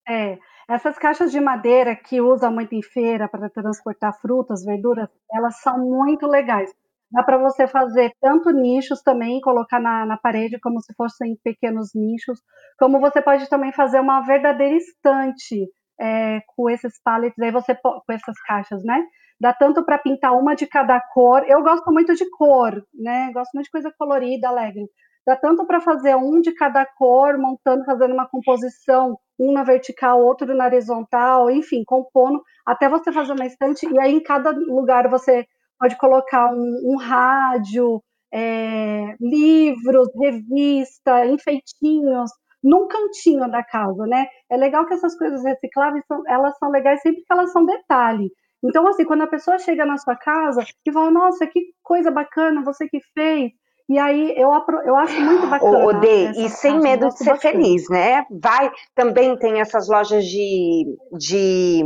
[0.08, 0.38] É,
[0.72, 5.78] essas caixas de madeira que usa muito em feira para transportar frutas, verduras, elas são
[5.78, 6.72] muito legais.
[7.12, 11.90] Dá para você fazer tanto nichos também, colocar na, na parede como se fossem pequenos
[11.94, 12.40] nichos,
[12.80, 15.68] como você pode também fazer uma verdadeira estante
[16.00, 19.04] é, com esses pallets, aí você com essas caixas, né?
[19.42, 21.44] Dá tanto para pintar uma de cada cor.
[21.50, 23.30] Eu gosto muito de cor, né?
[23.34, 24.86] Gosto muito de coisa colorida, alegre.
[25.26, 30.22] Dá tanto para fazer um de cada cor, montando, fazendo uma composição, um na vertical,
[30.22, 35.10] outro na horizontal, enfim, compondo, até você fazer uma estante, e aí em cada lugar
[35.10, 35.46] você
[35.80, 38.02] pode colocar um, um rádio,
[38.34, 42.32] é, livros, revista, enfeitinhos,
[42.64, 44.28] num cantinho da casa, né?
[44.50, 48.32] É legal que essas coisas recicláveis, são, elas são legais sempre que elas são detalhe.
[48.64, 52.64] Então, assim, quando a pessoa chega na sua casa e fala, nossa, que coisa bacana,
[52.64, 53.52] você que fez,
[53.90, 54.50] e aí eu,
[54.86, 55.86] eu acho muito bacana.
[55.86, 57.54] O Dê, e sem medo de ser bastante.
[57.54, 58.26] feliz, né?
[58.30, 60.86] Vai, também tem essas lojas de,
[61.18, 61.84] de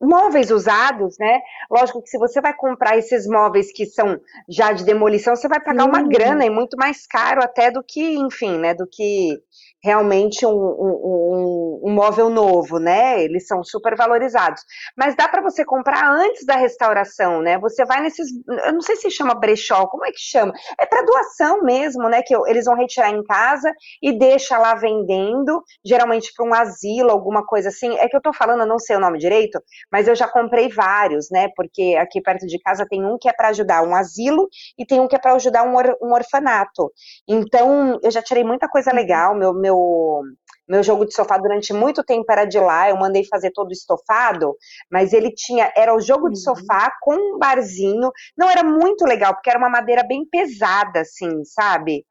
[0.00, 1.40] móveis usados, né?
[1.70, 5.60] Lógico que se você vai comprar esses móveis que são já de demolição, você vai
[5.60, 8.74] pagar uma grana e muito mais caro até do que, enfim, né?
[8.74, 9.38] Do que
[9.82, 13.22] realmente um, um, um, móvel novo, né?
[13.22, 14.62] Eles são super valorizados.
[14.96, 17.58] Mas dá para você comprar antes da restauração, né?
[17.58, 18.28] Você vai nesses,
[18.64, 20.52] eu não sei se chama brechó, como é que chama?
[20.80, 22.22] É para doação mesmo, né?
[22.22, 27.46] Que eles vão retirar em casa e deixa lá vendendo, geralmente para um asilo, alguma
[27.46, 27.96] coisa assim.
[27.98, 29.62] É que eu tô falando, eu não sei o nome direito,
[29.92, 31.48] mas eu já comprei vários, né?
[31.54, 35.00] Porque aqui perto de casa tem um que é para ajudar um asilo e tem
[35.00, 36.92] um que é para ajudar um, or, um orfanato.
[37.28, 38.96] Então, eu já tirei muita coisa uhum.
[38.96, 40.22] legal, meu, meu meu
[40.68, 44.54] meu jogo de sofá durante muito tempo era de lá, eu mandei fazer todo estofado,
[44.90, 46.44] mas ele tinha, era o jogo de uhum.
[46.44, 51.42] sofá com um barzinho, não era muito legal, porque era uma madeira bem pesada, assim,
[51.44, 52.04] sabe?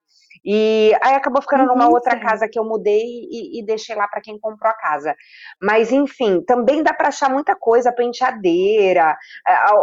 [0.49, 2.21] E aí acabou ficando uhum, numa outra sim.
[2.21, 5.13] casa que eu mudei e, e deixei lá para quem comprou a casa.
[5.61, 9.17] Mas enfim, também dá para achar muita coisa, penteadeira.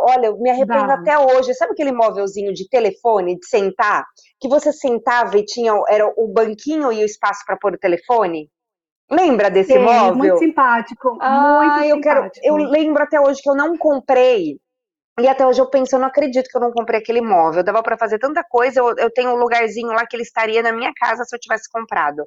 [0.08, 0.94] Olha, eu me arrependo dá.
[0.94, 1.52] até hoje.
[1.52, 4.06] Sabe aquele móvelzinho de telefone, de sentar?
[4.40, 8.48] Que você sentava e tinha era o banquinho e o espaço para pôr o telefone?
[9.10, 10.14] Lembra desse Sim, móvel?
[10.14, 11.18] Muito simpático.
[11.20, 12.40] Ah, muito eu simpático.
[12.40, 12.64] quero.
[12.64, 14.58] Eu lembro até hoje que eu não comprei
[15.20, 17.62] e até hoje eu penso, eu não acredito que eu não comprei aquele móvel.
[17.62, 18.80] Dava para fazer tanta coisa.
[18.80, 21.70] Eu, eu, tenho um lugarzinho lá que ele estaria na minha casa se eu tivesse
[21.70, 22.24] comprado.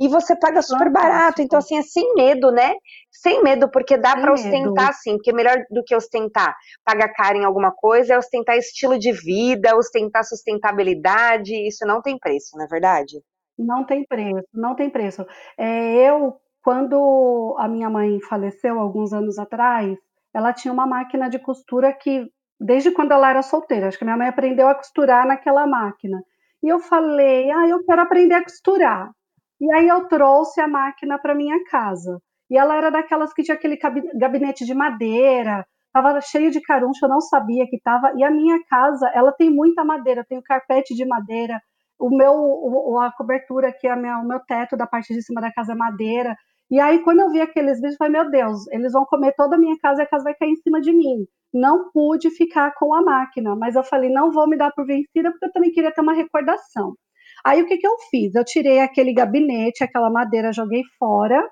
[0.00, 1.42] E você paga super barato.
[1.42, 2.72] Então, assim, é sem medo, né?
[3.10, 5.16] Sem medo, porque dá para ostentar, sim.
[5.16, 9.76] Porque melhor do que ostentar pagar caro em alguma coisa é ostentar estilo de vida,
[9.76, 11.54] ostentar sustentabilidade.
[11.54, 13.20] Isso não tem preço, não é verdade?
[13.58, 15.26] Não tem preço, não tem preço.
[15.58, 19.98] É, eu, quando a minha mãe faleceu alguns anos atrás,
[20.34, 22.26] ela tinha uma máquina de costura que,
[22.58, 26.22] desde quando ela era solteira, acho que minha mãe aprendeu a costurar naquela máquina.
[26.62, 29.10] E eu falei, ah, eu quero aprender a costurar.
[29.60, 32.20] E aí eu trouxe a máquina para minha casa.
[32.50, 33.78] E ela era daquelas que tinha aquele
[34.14, 38.12] gabinete de madeira, estava cheio de caruncho, eu não sabia que estava.
[38.16, 41.60] E a minha casa, ela tem muita madeira, tem o carpete de madeira,
[41.98, 45.52] o meu, a cobertura aqui, a minha, o meu teto da parte de cima da
[45.52, 46.36] casa é madeira.
[46.70, 49.56] E aí, quando eu vi aqueles vídeos, eu falei, meu Deus, eles vão comer toda
[49.56, 51.26] a minha casa e a casa vai cair em cima de mim.
[51.52, 55.32] Não pude ficar com a máquina, mas eu falei, não vou me dar por vencida,
[55.32, 56.94] porque eu também queria ter uma recordação.
[57.44, 58.34] Aí, o que, que eu fiz?
[58.36, 61.42] Eu tirei aquele gabinete, aquela madeira, joguei fora.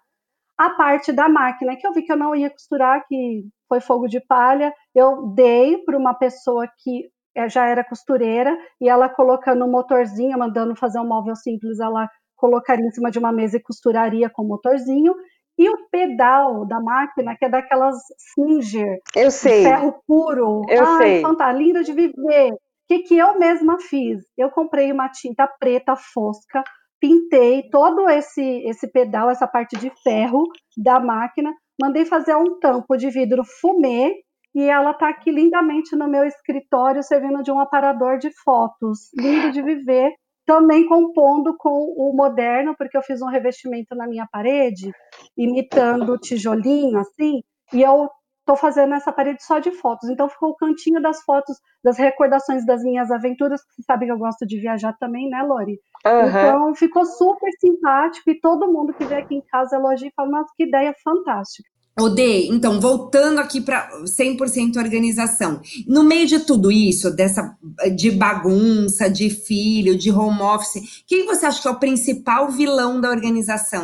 [0.57, 4.07] A parte da máquina, que eu vi que eu não ia costurar, que foi fogo
[4.07, 9.65] de palha, eu dei para uma pessoa que eh, já era costureira, e ela colocando
[9.65, 13.63] um motorzinho, mandando fazer um móvel simples, ela colocaria em cima de uma mesa e
[13.63, 15.15] costuraria com o motorzinho.
[15.59, 19.65] E o pedal da máquina, que é daquelas Singer, eu sei.
[19.65, 20.63] ferro puro.
[20.69, 21.21] Eu Ai, sei.
[21.21, 22.53] Fanta, linda de viver.
[22.53, 24.21] O que, que eu mesma fiz?
[24.37, 26.63] Eu comprei uma tinta preta fosca,
[27.01, 30.45] pintei todo esse, esse pedal, essa parte de ferro
[30.77, 34.15] da máquina, mandei fazer um tampo de vidro fumê
[34.55, 39.11] e ela está aqui lindamente no meu escritório, servindo de um aparador de fotos.
[39.15, 40.13] Lindo de viver
[40.49, 44.91] também compondo com o moderno, porque eu fiz um revestimento na minha parede,
[45.37, 48.09] imitando tijolinho, assim, e eu
[48.41, 50.09] estou fazendo essa parede só de fotos.
[50.09, 54.13] Então ficou o cantinho das fotos, das recordações das minhas aventuras, que você sabe que
[54.13, 55.79] eu gosto de viajar também, né, Lori?
[56.07, 56.29] Uhum.
[56.29, 60.31] Então ficou super simpático e todo mundo que vem aqui em casa elogia e fala,
[60.31, 61.69] nossa, que ideia fantástica.
[62.01, 65.61] Ode, então, voltando aqui para 100% organização.
[65.87, 67.57] No meio de tudo isso, dessa
[67.97, 73.01] de bagunça, de filho, de home office, quem você acha que é o principal vilão
[73.01, 73.83] da organização?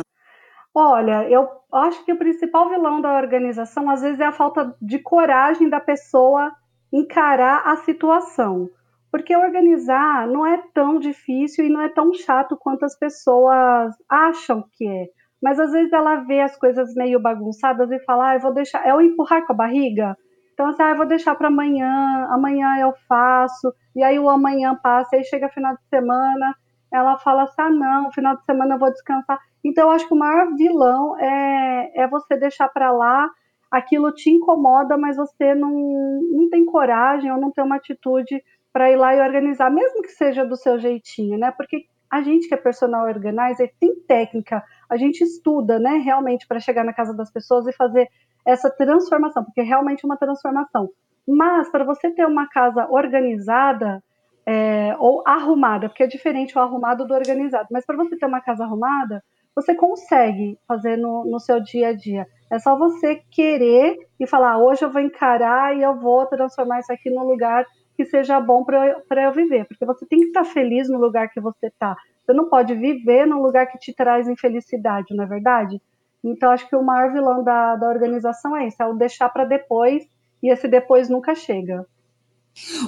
[0.73, 4.99] Olha, eu acho que o principal vilão da organização, às vezes, é a falta de
[4.99, 6.53] coragem da pessoa
[6.91, 8.69] encarar a situação.
[9.11, 14.63] Porque organizar não é tão difícil e não é tão chato quanto as pessoas acham
[14.73, 15.07] que é.
[15.41, 18.85] Mas às vezes ela vê as coisas meio bagunçadas e fala, ah, eu vou deixar.
[18.85, 20.17] É o empurrar com a barriga.
[20.53, 23.73] Então, assim, ah, eu vou deixar para amanhã, amanhã eu faço.
[23.95, 26.55] E aí o amanhã passa, aí chega final de semana,
[26.91, 29.37] ela fala assim, ah, não, final de semana eu vou descansar.
[29.63, 33.29] Então, eu acho que o maior vilão é, é você deixar para lá,
[33.69, 35.71] aquilo te incomoda, mas você não,
[36.31, 40.09] não tem coragem ou não tem uma atitude para ir lá e organizar, mesmo que
[40.09, 41.51] seja do seu jeitinho, né?
[41.51, 46.59] Porque a gente que é personal organizer tem técnica, a gente estuda, né, realmente para
[46.59, 48.07] chegar na casa das pessoas e fazer
[48.45, 50.89] essa transformação, porque é realmente uma transformação.
[51.27, 54.03] Mas para você ter uma casa organizada
[54.45, 58.41] é, ou arrumada, porque é diferente o arrumado do organizado, mas para você ter uma
[58.41, 59.23] casa arrumada,
[59.55, 62.27] você consegue fazer no, no seu dia a dia.
[62.51, 66.79] É só você querer e falar: ah, hoje eu vou encarar e eu vou transformar
[66.79, 67.65] isso aqui num lugar
[67.95, 69.65] que seja bom para eu, viver.
[69.65, 71.95] Porque você tem que estar feliz no lugar que você está.
[72.25, 75.81] Você não pode viver num lugar que te traz infelicidade, não é verdade?
[76.23, 79.45] Então, acho que o maior vilão da, da organização é isso: é o deixar para
[79.45, 80.03] depois
[80.41, 81.85] e esse depois nunca chega.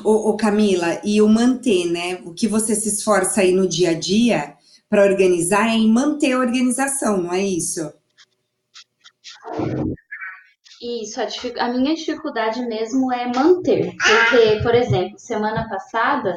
[0.03, 2.21] Ô, ô, Camila, e o manter, né?
[2.25, 4.55] O que você se esforça aí no dia a dia
[4.89, 7.93] para organizar é em manter a organização, não é isso?
[10.87, 11.27] Isso, a,
[11.65, 13.93] a, minha dificuldade mesmo é manter.
[13.97, 16.33] Porque, por exemplo, semana passada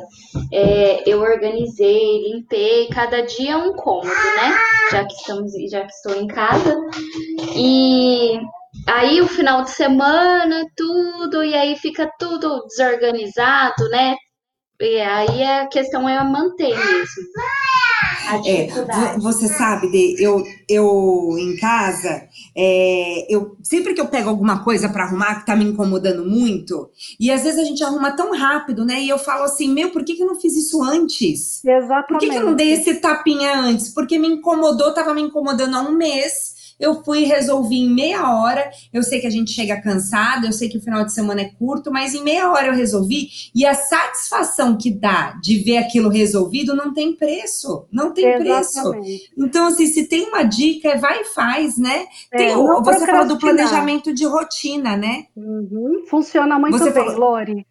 [0.53, 4.59] é, eu organizei, limpei, cada dia um cômodo, né?
[4.91, 6.77] Já que estamos, já que estou em casa.
[7.55, 8.41] E
[8.89, 14.17] aí o final de semana, tudo, e aí fica tudo desorganizado, né?
[14.81, 17.23] E aí a questão é manter mesmo.
[18.47, 22.23] É, você sabe, de, eu, eu em casa,
[22.57, 26.91] é, eu sempre que eu pego alguma coisa para arrumar que tá me incomodando muito,
[27.19, 29.01] e às vezes a gente arruma tão rápido, né?
[29.01, 31.65] E eu falo assim, meu, por que, que eu não fiz isso antes?
[31.65, 32.09] Exatamente.
[32.09, 33.89] Por que, que eu não dei esse tapinha antes?
[33.89, 38.35] Porque me incomodou, tava me incomodando há um mês eu fui e resolvi em meia
[38.35, 38.71] hora.
[38.93, 41.51] Eu sei que a gente chega cansado, eu sei que o final de semana é
[41.59, 43.29] curto, mas em meia hora eu resolvi.
[43.55, 47.85] E a satisfação que dá de ver aquilo resolvido não tem preço.
[47.93, 49.03] Não tem Exatamente.
[49.03, 49.31] preço.
[49.37, 52.07] Então, assim, se tem uma dica, é vai e faz, né?
[52.33, 55.27] É, tem, você falou do planejamento de rotina, né?
[55.37, 56.05] Uhum.
[56.09, 57.19] Funciona muito você bem, falou...
[57.19, 57.67] Lori.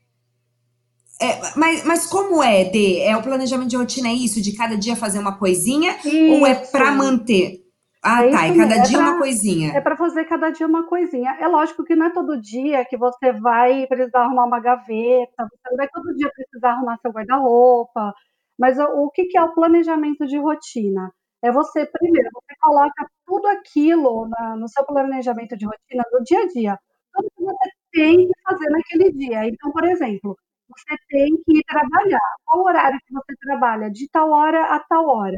[1.21, 4.41] É, mas, mas como é, de É o planejamento de rotina, é isso?
[4.41, 5.97] De cada dia fazer uma coisinha?
[6.05, 6.31] Isso.
[6.31, 7.68] Ou é para manter?
[8.01, 8.47] Ah, é tá.
[8.47, 9.71] E cada dia é pra, uma coisinha.
[9.75, 11.31] É para fazer cada dia uma coisinha.
[11.39, 15.69] É lógico que não é todo dia que você vai precisar arrumar uma gaveta, você
[15.69, 18.13] não vai todo dia precisar arrumar seu guarda-roupa.
[18.57, 21.11] Mas o, o que, que é o planejamento de rotina?
[21.41, 26.39] É você, primeiro, você coloca tudo aquilo na, no seu planejamento de rotina do dia
[26.43, 26.79] a dia.
[27.13, 29.47] Tudo que você tem que fazer naquele dia.
[29.47, 30.37] Então, por exemplo,
[30.69, 32.19] você tem que ir trabalhar.
[32.45, 33.89] Qual horário que você trabalha?
[33.91, 35.37] De tal hora a tal hora.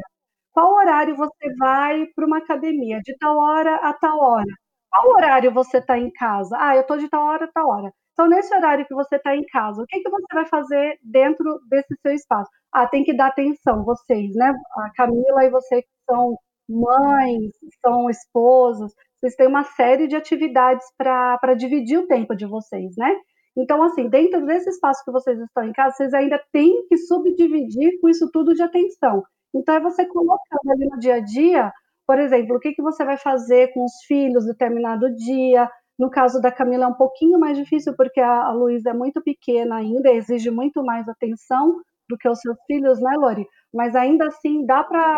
[0.52, 3.00] Qual horário você vai para uma academia?
[3.02, 4.52] De tal hora a tal hora.
[4.90, 6.56] Qual horário você está em casa?
[6.60, 7.92] Ah, eu estou de tal hora a tal hora.
[8.12, 11.58] Então, nesse horário que você está em casa, o que, que você vai fazer dentro
[11.68, 12.50] desse seu espaço?
[12.70, 14.52] Ah, tem que dar atenção, vocês, né?
[14.76, 16.36] A Camila e você que são
[16.68, 17.50] mães,
[17.84, 23.14] são esposas, vocês têm uma série de atividades para dividir o tempo de vocês, né?
[23.56, 27.98] Então, assim, dentro desse espaço que vocês estão em casa, vocês ainda têm que subdividir
[28.00, 29.22] com isso tudo de atenção.
[29.54, 31.72] Então, é você colocando ali no dia a dia,
[32.06, 35.70] por exemplo, o que, que você vai fazer com os filhos determinado dia.
[35.98, 39.22] No caso da Camila é um pouquinho mais difícil, porque a, a Luísa é muito
[39.22, 43.46] pequena ainda, exige muito mais atenção do que os seus filhos, né, Lori?
[43.72, 45.16] Mas ainda assim, dá para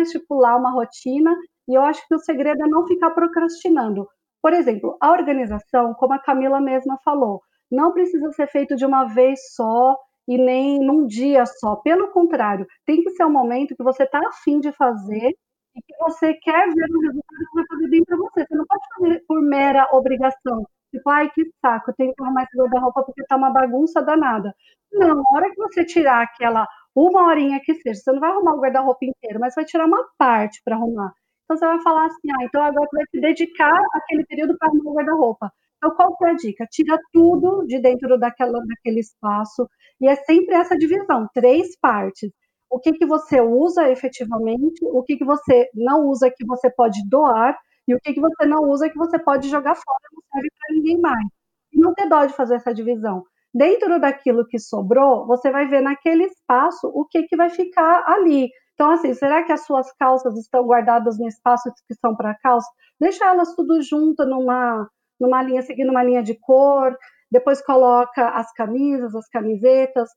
[0.00, 1.34] estipular uma rotina,
[1.68, 4.08] e eu acho que o segredo é não ficar procrastinando.
[4.40, 9.04] Por exemplo, a organização, como a Camila mesma falou, não precisa ser feito de uma
[9.04, 9.96] vez só,
[10.28, 11.76] e nem num dia só.
[11.76, 15.30] Pelo contrário, tem que ser um momento que você está afim de fazer
[15.74, 18.46] e que você quer ver o resultado que vai fazer bem para você.
[18.46, 20.64] Você não pode fazer por mera obrigação.
[20.90, 24.54] Tipo, ai, que saco, eu tenho que arrumar esse guarda-roupa porque tá uma bagunça danada.
[24.92, 28.54] Não, na hora que você tirar aquela uma horinha que seja, você não vai arrumar
[28.54, 31.12] o guarda-roupa inteiro, mas vai tirar uma parte para arrumar.
[31.44, 34.68] Então você vai falar assim, ah, então agora você vai se dedicar aquele período para
[34.68, 35.52] arrumar o guarda-roupa.
[35.82, 36.66] Então, qual que é a dica?
[36.70, 39.68] Tira tudo de dentro daquela, daquele espaço,
[40.00, 42.30] e é sempre essa divisão, três partes.
[42.70, 47.00] O que, que você usa efetivamente, o que, que você não usa que você pode
[47.08, 47.58] doar,
[47.88, 50.76] e o que, que você não usa que você pode jogar fora, não serve para
[50.76, 51.26] ninguém mais.
[51.72, 53.24] E não ter dó de fazer essa divisão.
[53.52, 58.48] Dentro daquilo que sobrou, você vai ver naquele espaço o que, que vai ficar ali.
[58.74, 62.68] Então, assim, será que as suas calças estão guardadas no espaço que são para calça?
[63.00, 64.88] Deixa elas tudo junto numa,
[65.22, 66.96] numa linha, seguindo uma linha de cor,
[67.30, 70.10] depois coloca as camisas, as camisetas.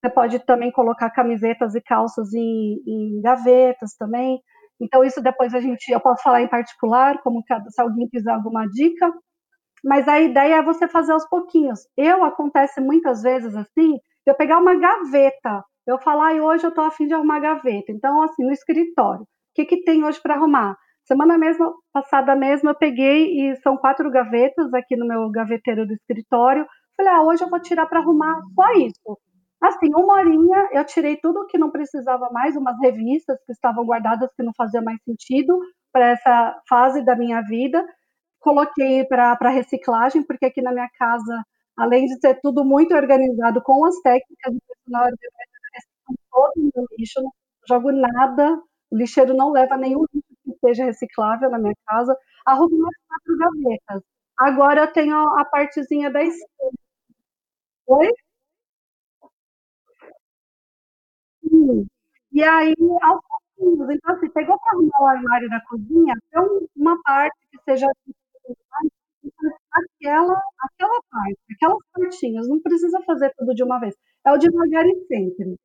[0.00, 4.40] Você pode também colocar camisetas e calças em, em gavetas também.
[4.80, 8.66] Então, isso depois a gente, eu posso falar em particular, como se alguém quiser alguma
[8.66, 9.12] dica,
[9.84, 11.80] mas a ideia é você fazer aos pouquinhos.
[11.96, 16.84] Eu, acontece muitas vezes assim, eu pegar uma gaveta, eu falar, e hoje eu estou
[16.84, 17.92] afim de arrumar gaveta.
[17.92, 20.76] Então, assim, no escritório, o que, que tem hoje para arrumar?
[21.06, 25.92] Semana mesmo, passada mesmo, eu peguei e são quatro gavetas aqui no meu gaveteiro do
[25.92, 26.66] escritório.
[26.96, 29.18] Falei, ah, hoje eu vou tirar para arrumar só isso.
[29.60, 34.30] Assim, uma horinha, eu tirei tudo que não precisava mais, umas revistas que estavam guardadas
[34.36, 35.58] que não fazia mais sentido
[35.92, 37.84] para essa fase da minha vida.
[38.40, 41.44] Coloquei para reciclagem, porque aqui na minha casa,
[41.76, 45.06] além de ser tudo muito organizado com as técnicas de personal
[46.30, 47.32] todo no lixo, não
[47.68, 48.58] jogo nada,
[48.90, 50.33] o lixeiro não leva nenhum lixo
[50.64, 52.16] seja reciclável na minha casa.
[52.46, 54.02] Arrumei as quatro gavetas.
[54.38, 56.78] Agora eu tenho a partezinha da esquerda.
[57.86, 58.10] Oi?
[61.42, 61.86] Sim.
[62.32, 63.20] E aí, aos
[63.56, 67.86] pouquinhos, então assim, pegou para arrumar o armário da cozinha, tem uma parte que seja
[69.72, 73.94] aquela, aquela parte, aquelas partinhas, não precisa fazer tudo de uma vez.
[74.26, 75.56] É o devagar e sempre.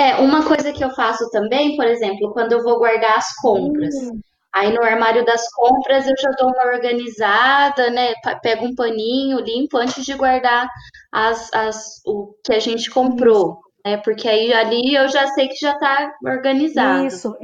[0.00, 3.94] É, uma coisa que eu faço também, por exemplo, quando eu vou guardar as compras.
[3.94, 4.18] Hum.
[4.50, 8.14] Aí no armário das compras eu já dou uma organizada, né?
[8.42, 10.66] Pego um paninho, limpo antes de guardar
[11.12, 13.98] as, as, o que a gente comprou, né?
[13.98, 17.06] Porque aí ali eu já sei que já está organizado.
[17.06, 17.36] Isso.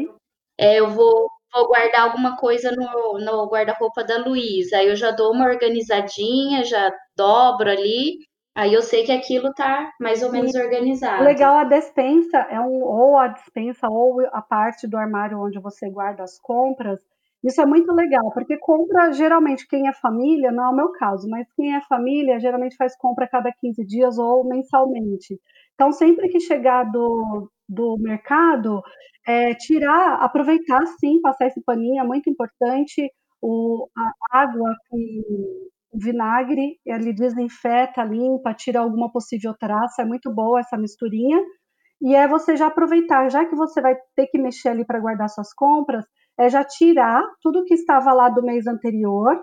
[0.59, 4.79] É, eu vou, vou guardar alguma coisa no, no guarda-roupa da Luísa.
[4.79, 8.17] Aí eu já dou uma organizadinha, já dobro ali
[8.57, 11.23] Aí eu sei que aquilo tá mais ou menos organizado.
[11.23, 15.91] Legal, a despensa é um ou a despensa ou a parte do armário onde você
[15.91, 16.99] guarda as compras.
[17.45, 21.29] Isso é muito legal, porque compra geralmente quem é família, não é o meu caso,
[21.29, 25.39] mas quem é família geralmente faz compra a cada 15 dias ou mensalmente.
[25.75, 28.83] Então, sempre que chegar do, do mercado,
[29.27, 33.13] é, tirar, aproveitar sim, passar esse paninho é muito importante.
[33.43, 40.61] O, a água com vinagre, ele desinfeta, limpa, tira alguma possível traça, é muito boa
[40.61, 41.41] essa misturinha.
[42.01, 45.29] E é você já aproveitar, já que você vai ter que mexer ali para guardar
[45.31, 46.05] suas compras,
[46.39, 49.43] é já tirar tudo que estava lá do mês anterior,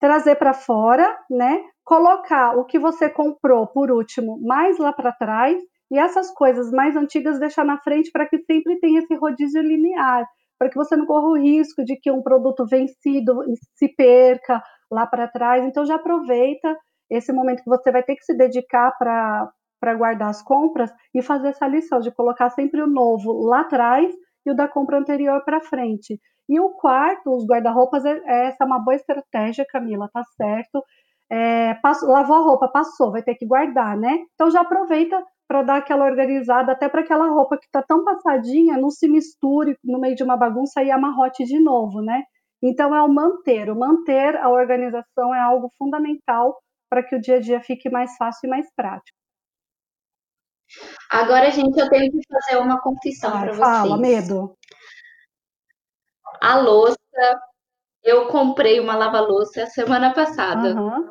[0.00, 1.62] trazer para fora, né?
[1.84, 5.56] Colocar o que você comprou por último mais lá para trás
[5.90, 10.26] e essas coisas mais antigas deixar na frente para que sempre tenha esse rodízio linear,
[10.58, 13.38] para que você não corra o risco de que um produto vencido
[13.74, 14.62] se perca
[14.94, 15.64] lá para trás.
[15.64, 16.76] Então já aproveita
[17.10, 21.20] esse momento que você vai ter que se dedicar para para guardar as compras e
[21.20, 24.10] fazer essa lição de colocar sempre o novo lá atrás
[24.46, 26.18] e o da compra anterior para frente.
[26.48, 30.82] E o quarto, os guarda-roupas, é, é, essa é uma boa estratégia, Camila, tá certo.
[31.30, 34.20] É, passou, lavou a roupa, passou, vai ter que guardar, né?
[34.34, 38.78] Então já aproveita para dar aquela organizada, até para aquela roupa que está tão passadinha
[38.78, 42.22] não se misture no meio de uma bagunça e amarrote de novo, né?
[42.66, 43.68] Então, é o manter.
[43.68, 46.58] O manter a organização é algo fundamental
[46.88, 49.18] para que o dia a dia fique mais fácil e mais prático.
[51.10, 53.58] Agora, gente, eu tenho que fazer uma confissão para vocês.
[53.58, 54.56] Fala, medo.
[56.40, 56.96] A louça,
[58.02, 60.74] eu comprei uma lava-louça semana passada.
[60.74, 61.10] Uhum.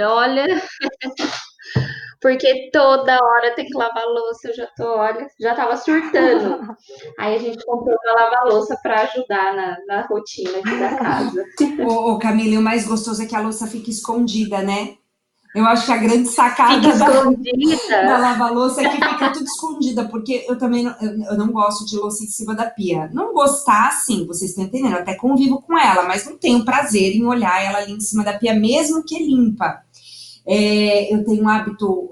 [0.00, 0.46] Olha,
[2.26, 6.76] porque toda hora tem que lavar louça, eu já tô, olha, já tava surtando.
[7.16, 11.44] Aí a gente comprou uma lava-louça para ajudar na, na rotina aqui da casa.
[11.86, 14.96] ô, ô Camila, o mais gostoso é que a louça fica escondida, né?
[15.54, 20.44] Eu acho que a grande sacada da, da lava-louça é que fica tudo escondida, porque
[20.48, 23.08] eu também não, eu, eu, não gosto de louça em cima da pia.
[23.14, 27.14] Não gostar, sim, vocês estão entendendo, eu até convivo com ela, mas não tenho prazer
[27.14, 29.85] em olhar ela ali em cima da pia, mesmo que limpa.
[30.46, 32.08] É, eu tenho um hábito,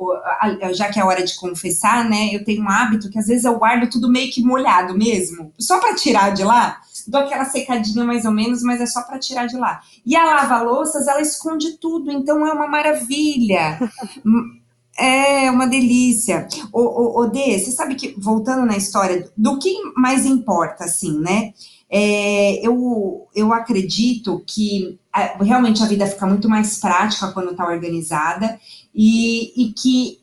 [0.72, 2.30] já que é hora de confessar, né?
[2.32, 5.78] Eu tenho um hábito que às vezes eu guardo tudo meio que molhado mesmo, só
[5.78, 6.80] para tirar de lá.
[7.07, 9.80] Dou aquela secadinha mais ou menos, mas é só para tirar de lá.
[10.05, 13.78] E a lava-louças, ela esconde tudo, então é uma maravilha.
[14.97, 16.47] É uma delícia.
[16.72, 21.18] O, o, o Dê, você sabe que, voltando na história, do que mais importa, assim,
[21.18, 21.53] né?
[21.97, 27.64] É, eu, eu acredito que a, realmente a vida fica muito mais prática quando está
[27.64, 28.59] organizada
[28.92, 30.18] e, e que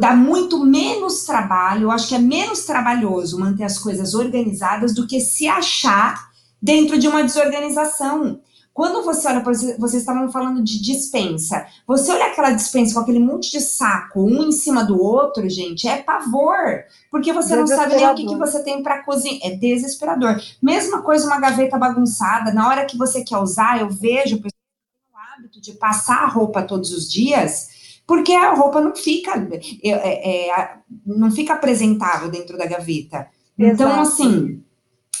[0.00, 5.06] dá muito menos trabalho, eu acho que é menos trabalhoso manter as coisas organizadas do
[5.06, 8.40] que se achar dentro de uma desorganização.
[8.74, 11.64] Quando você olha, vocês estavam falando de dispensa.
[11.86, 15.86] Você olha aquela dispensa com aquele monte de saco, um em cima do outro, gente,
[15.86, 16.82] é pavor.
[17.08, 19.38] Porque você não sabe nem o que, que você tem para cozinhar.
[19.44, 20.42] É desesperador.
[20.60, 22.52] Mesma coisa, uma gaveta bagunçada.
[22.52, 24.52] Na hora que você quer usar, eu vejo o pessoal
[24.92, 27.72] tem o hábito de passar a roupa todos os dias
[28.06, 29.32] porque a roupa não fica,
[29.82, 33.28] é, é, é não fica apresentável dentro da gaveta.
[33.58, 34.00] Então, Exato.
[34.00, 34.62] assim,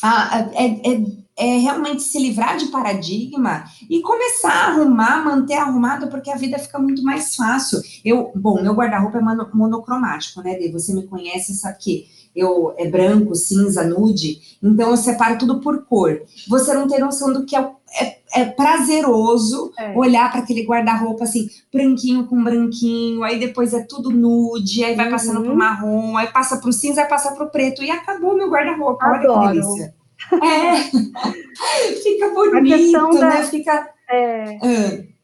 [0.02, 5.54] a, a, é, é, é, realmente se livrar de paradigma e começar a arrumar, manter
[5.54, 7.80] arrumado, porque a vida fica muito mais fácil.
[8.04, 10.70] Eu, bom, meu guarda-roupa é monocromático, né, Dê?
[10.70, 15.84] Você me conhece, sabe que eu é branco, cinza, nude, então eu separo tudo por
[15.84, 16.20] cor.
[16.48, 17.70] Você não tem noção do que é,
[18.00, 19.96] é, é prazeroso é.
[19.96, 25.06] olhar para aquele guarda-roupa assim, branquinho com branquinho, aí depois é tudo nude, aí vai
[25.06, 25.12] uhum.
[25.12, 29.06] passando pro marrom, aí passa pro cinza, aí passa pro preto, e acabou meu guarda-roupa.
[29.06, 29.94] Olha que delícia.
[30.32, 30.74] É,
[32.02, 33.42] fica bonito, né?
[33.44, 33.94] Fica.
[34.10, 34.56] É.
[34.56, 35.14] Ah.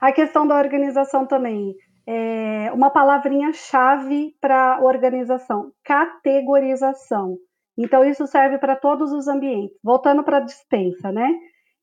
[0.00, 1.74] A questão da organização também
[2.06, 7.36] é, uma palavrinha-chave para organização: categorização.
[7.76, 9.76] Então, isso serve para todos os ambientes.
[9.84, 11.28] Voltando para a dispensa, né?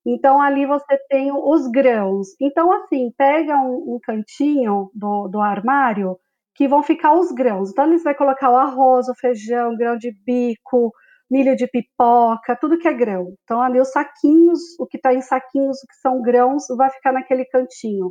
[0.05, 2.29] Então, ali você tem os grãos.
[2.41, 6.17] Então, assim, pega um, um cantinho do, do armário
[6.55, 7.71] que vão ficar os grãos.
[7.71, 10.91] Então, você vai colocar o arroz, o feijão, grão de bico,
[11.29, 13.33] milho de pipoca, tudo que é grão.
[13.43, 17.11] Então, ali os saquinhos, o que está em saquinhos, o que são grãos, vai ficar
[17.11, 18.09] naquele cantinho.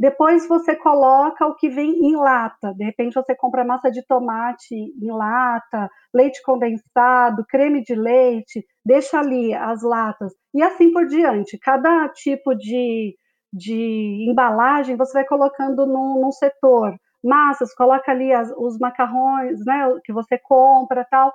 [0.00, 2.72] Depois você coloca o que vem em lata.
[2.74, 9.18] De repente você compra massa de tomate em lata, leite condensado, creme de leite, deixa
[9.18, 11.58] ali as latas e assim por diante.
[11.58, 13.16] Cada tipo de,
[13.52, 16.94] de embalagem você vai colocando num, num setor.
[17.22, 21.32] Massas, coloca ali as, os macarrões, né, que você compra, tal.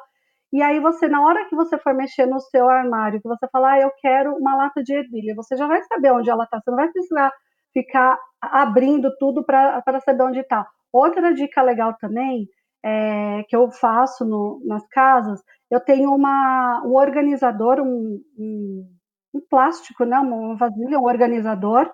[0.54, 3.74] E aí você, na hora que você for mexer no seu armário, que você falar,
[3.74, 6.60] ah, eu quero uma lata de ervilha, você já vai saber onde ela está.
[6.60, 7.34] Você não vai precisar
[7.74, 10.68] ficar abrindo tudo para saber onde está.
[10.92, 12.48] Outra dica legal também
[12.86, 15.42] é, que eu faço no, nas casas,
[15.72, 18.88] eu tenho uma, um organizador, um, um,
[19.34, 21.92] um plástico, né, uma vasilha, um organizador,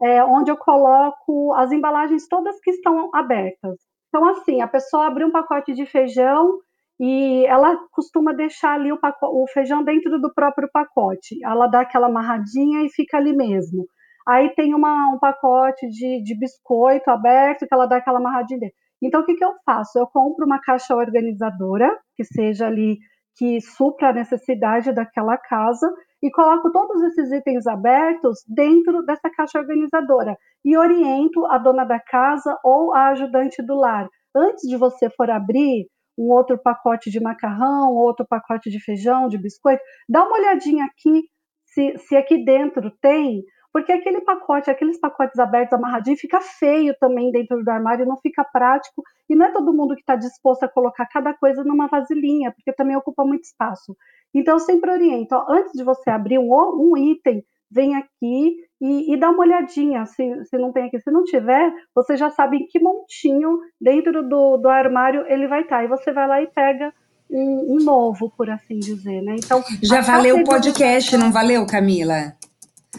[0.00, 3.78] é, onde eu coloco as embalagens todas que estão abertas.
[4.08, 6.60] Então, assim, a pessoa abre um pacote de feijão
[6.98, 11.38] e ela costuma deixar ali o, o feijão dentro do próprio pacote.
[11.44, 13.86] Ela dá aquela amarradinha e fica ali mesmo.
[14.26, 18.76] Aí tem uma, um pacote de, de biscoito aberto que ela dá aquela amarradinha dentro.
[19.02, 19.98] Então, o que, que eu faço?
[19.98, 22.98] Eu compro uma caixa organizadora, que seja ali,
[23.36, 25.86] que supra a necessidade daquela casa,
[26.22, 32.00] e coloco todos esses itens abertos dentro dessa caixa organizadora e oriento a dona da
[32.00, 34.08] casa ou a ajudante do lar.
[34.34, 35.86] Antes de você for abrir
[36.16, 41.24] um outro pacote de macarrão, outro pacote de feijão, de biscoito, dá uma olhadinha aqui
[41.64, 43.44] se, se aqui dentro tem
[43.76, 48.42] porque aquele pacote, aqueles pacotes abertos, amarradinhos, fica feio também dentro do armário, não fica
[48.42, 52.50] prático, e não é todo mundo que está disposto a colocar cada coisa numa vasilhinha,
[52.52, 53.94] porque também ocupa muito espaço.
[54.32, 59.16] Então, sempre oriento, ó, antes de você abrir um, um item, vem aqui e, e,
[59.18, 61.00] dá uma olhadinha, se, se não tem aqui.
[61.00, 65.62] Se não tiver, você já sabe em que montinho dentro do, do armário ele vai
[65.62, 65.78] estar.
[65.78, 65.84] Tá.
[65.84, 66.92] E você vai lá e pega
[67.30, 69.36] um, um novo, por assim dizer, né?
[69.38, 72.36] Então, já valeu o podcast, não valeu, Camila?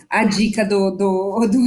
[0.09, 1.59] a dica do, do, do,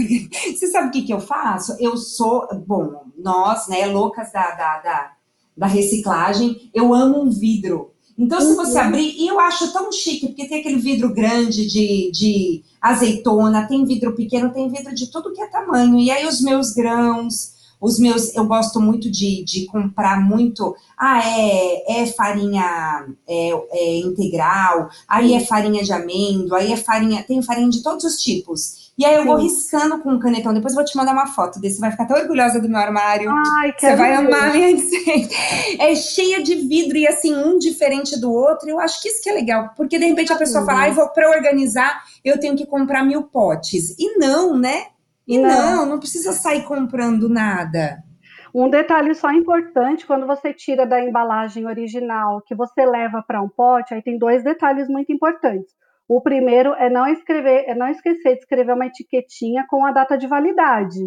[0.55, 1.77] Você sabe o que, que eu faço?
[1.81, 2.47] Eu sou.
[2.67, 5.13] Bom, nós, né, loucas da, da, da,
[5.57, 7.93] da reciclagem, eu amo um vidro.
[8.21, 8.85] Então, se você uhum.
[8.85, 13.83] abrir, e eu acho tão chique, porque tem aquele vidro grande de, de azeitona, tem
[13.87, 15.99] vidro pequeno, tem vidro de tudo que é tamanho.
[15.99, 20.77] E aí, os meus grãos, os meus, eu gosto muito de, de comprar muito.
[20.99, 27.23] Ah, é, é farinha é, é integral, aí é farinha de amêndoa, aí é farinha.
[27.23, 28.80] Tem farinha de todos os tipos.
[28.99, 29.27] E aí eu Sim.
[29.29, 30.53] vou riscando com um canetão.
[30.53, 31.77] Depois eu vou te mandar uma foto desse.
[31.77, 33.31] Você vai ficar tão orgulhosa do meu armário.
[33.31, 34.27] Ai, Você vai ver.
[34.27, 34.69] amar minha
[35.79, 38.69] É cheia de vidro e assim, um diferente do outro.
[38.69, 39.71] Eu acho que isso que é legal.
[39.77, 43.23] Porque de repente a pessoa fala, ah, vou para organizar, eu tenho que comprar mil
[43.23, 43.97] potes.
[43.99, 44.87] E não, né?
[45.27, 48.03] E não, não, não precisa sair comprando nada.
[48.53, 53.49] Um detalhe só importante, quando você tira da embalagem original, que você leva para um
[53.49, 55.73] pote, aí tem dois detalhes muito importantes.
[56.11, 60.19] O primeiro é não escrever, é não esquecer de escrever uma etiquetinha com a data
[60.19, 60.99] de validade.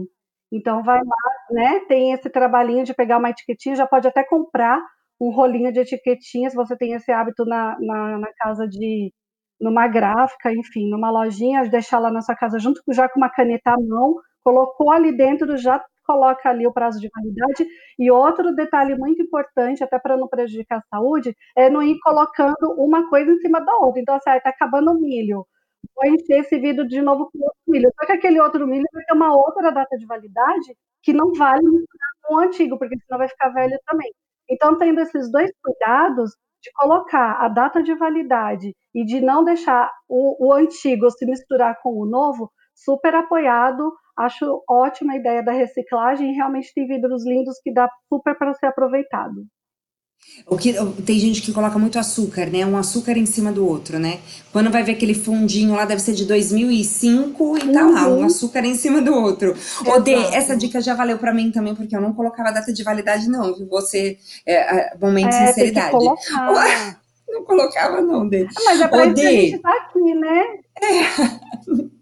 [0.49, 1.81] Então vai lá, né?
[1.89, 4.79] Tem esse trabalhinho de pegar uma etiquetinha, já pode até comprar
[5.19, 9.11] um rolinho de etiquetinha, se você tem esse hábito na, na, na casa de,
[9.59, 13.71] numa gráfica, enfim, numa lojinha, deixar lá na sua casa junto já com uma caneta
[13.71, 17.67] à mão, colocou ali dentro, já coloca ali o prazo de validade.
[17.97, 22.73] E outro detalhe muito importante, até para não prejudicar a saúde, é não ir colocando
[22.77, 24.01] uma coisa em cima da outra.
[24.01, 25.45] Então, assim, está acabando o milho.
[25.95, 27.91] Vou encher esse vidro de novo com outro milho.
[27.99, 31.63] Só que aquele outro milho vai ter uma outra data de validade que não vale
[32.23, 34.11] com o antigo, porque senão vai ficar velho também.
[34.49, 36.31] Então, tendo esses dois cuidados,
[36.63, 41.77] de colocar a data de validade e de não deixar o, o antigo se misturar
[41.81, 47.59] com o novo, super apoiado acho ótima a ideia da reciclagem realmente tem vidros lindos
[47.64, 49.45] que dá super para ser aproveitado.
[50.47, 50.74] O que,
[51.05, 52.66] tem gente que coloca muito açúcar, né?
[52.66, 54.20] Um açúcar em cima do outro, né?
[54.51, 58.26] Quando vai ver aquele fundinho lá, deve ser de 2005 e tá lá, um uhum.
[58.26, 59.53] açúcar em cima do outro.
[59.86, 62.84] Ô, Dê, essa dica já valeu para mim também, porque eu não colocava data de
[62.84, 63.68] validade, não, viu?
[63.70, 65.93] Você, é, momento de é, sinceridade.
[67.28, 68.47] não colocava, não, Dê.
[68.66, 70.43] Mas é pra Ô, isso que a gente tá aqui, né?
[70.82, 71.84] É.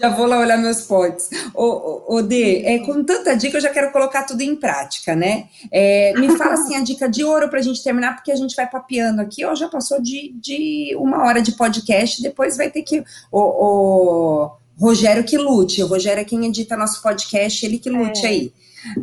[0.00, 1.28] Já vou lá olhar meus potes.
[1.54, 5.48] Ô, ô, Dê, é, com tanta dica, eu já quero colocar tudo em prática, né?
[5.70, 8.56] É, me fala assim a dica de ouro para a gente terminar, porque a gente
[8.56, 9.44] vai papeando aqui.
[9.44, 13.04] Ó, já passou de, de uma hora de podcast, depois vai ter que.
[13.30, 15.82] O, o Rogério que lute.
[15.82, 18.28] O Rogério é quem edita nosso podcast, ele que lute é.
[18.28, 18.52] aí.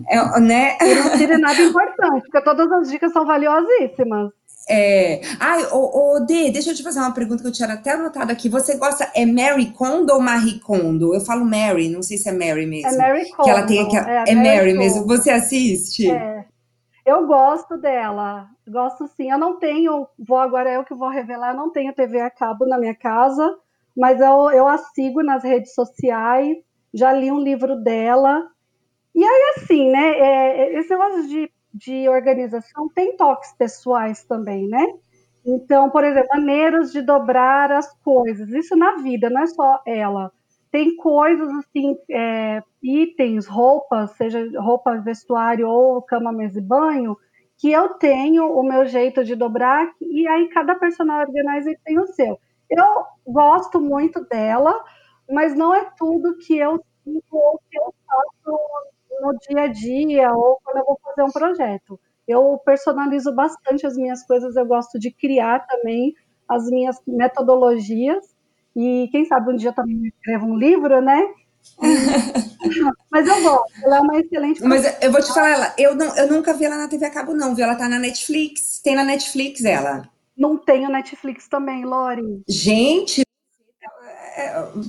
[0.10, 0.76] É, né?
[0.82, 4.32] Não tire nada importante, porque todas as dicas são valiosíssimas.
[4.70, 5.22] É...
[5.40, 8.32] Ai, ô, ô, Dê, deixa eu te fazer uma pergunta que eu tinha até anotado
[8.32, 8.50] aqui.
[8.50, 11.14] Você gosta, é Mary Kondo ou Marie Kondo?
[11.14, 12.90] Eu falo Mary, não sei se é Mary mesmo.
[12.90, 13.44] É Mary Kondo.
[13.44, 15.06] Que ela tem aqui, é, é Mary, mesmo.
[15.08, 16.12] Você assiste?
[16.12, 16.46] É.
[17.06, 19.32] Eu gosto dela, gosto sim.
[19.32, 22.66] Eu não tenho, vou agora eu que vou revelar, eu não tenho TV a cabo
[22.66, 23.58] na minha casa,
[23.96, 26.58] mas eu, eu a sigo nas redes sociais,
[26.94, 28.46] já li um livro dela.
[29.16, 34.86] E aí, assim, né, é, esse negócio de de organização tem toques pessoais também, né?
[35.46, 38.50] Então, por exemplo, maneiras de dobrar as coisas.
[38.50, 40.32] Isso na vida, não é só ela.
[40.70, 47.18] Tem coisas assim, é, itens, roupas, seja roupa, vestuário ou cama, mesa e banho,
[47.58, 52.08] que eu tenho o meu jeito de dobrar e aí cada personal organizer tem o
[52.08, 52.38] seu.
[52.70, 54.84] Eu gosto muito dela,
[55.30, 58.60] mas não é tudo que eu sinto ou que eu faço
[59.22, 62.00] no dia a dia ou quando eu vou fazer um projeto.
[62.28, 66.14] Eu personalizo bastante as minhas coisas, eu gosto de criar também
[66.48, 68.36] as minhas metodologias
[68.76, 71.20] e quem sabe um dia eu também escrevo um livro, né?
[73.12, 74.64] Mas eu gosto, ela é uma excelente.
[74.64, 77.10] Mas eu vou te falar, ela, eu, não, eu nunca vi ela na TV a
[77.10, 77.66] cabo, não, viu?
[77.66, 78.80] Ela tá na Netflix.
[78.80, 80.10] Tem na Netflix ela.
[80.38, 82.42] Não tenho Netflix também, Lori.
[82.48, 83.24] Gente,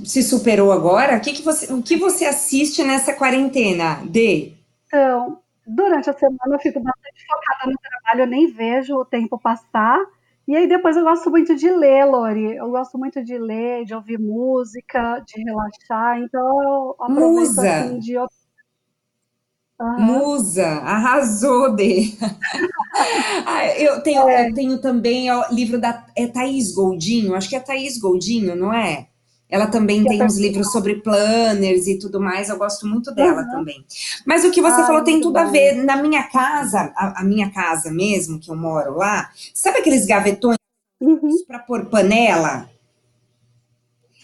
[0.04, 1.16] se superou agora?
[1.16, 4.52] O que, que, você, o que você assiste nessa quarentena, D?
[4.86, 9.38] Então, durante a semana eu fico bastante focada no trabalho, eu nem vejo o tempo
[9.38, 9.98] passar.
[10.46, 12.56] E aí depois eu gosto muito de ler, Lori.
[12.56, 16.18] Eu gosto muito de ler, de ouvir música, de relaxar.
[16.20, 17.70] Então eu aproveito Musa.
[17.70, 18.16] assim de
[19.80, 20.00] Uhum.
[20.00, 22.12] Musa, arrasou, Dê.
[23.46, 24.48] Ah, eu, tenho, é.
[24.48, 28.72] eu tenho também o livro da é Thaís Goldinho, acho que é Thaís Goldinho, não
[28.74, 29.08] é?
[29.50, 33.50] Ela também tem uns livros sobre planners e tudo mais, eu gosto muito dela uhum.
[33.50, 33.84] também.
[34.26, 35.40] Mas o que você ah, falou tem tudo bom.
[35.40, 35.72] a ver.
[35.84, 40.58] Na minha casa, a, a, minha casa mesmo, que eu moro lá, sabe aqueles gavetões
[41.00, 41.44] uhum.
[41.46, 42.68] para pôr panela?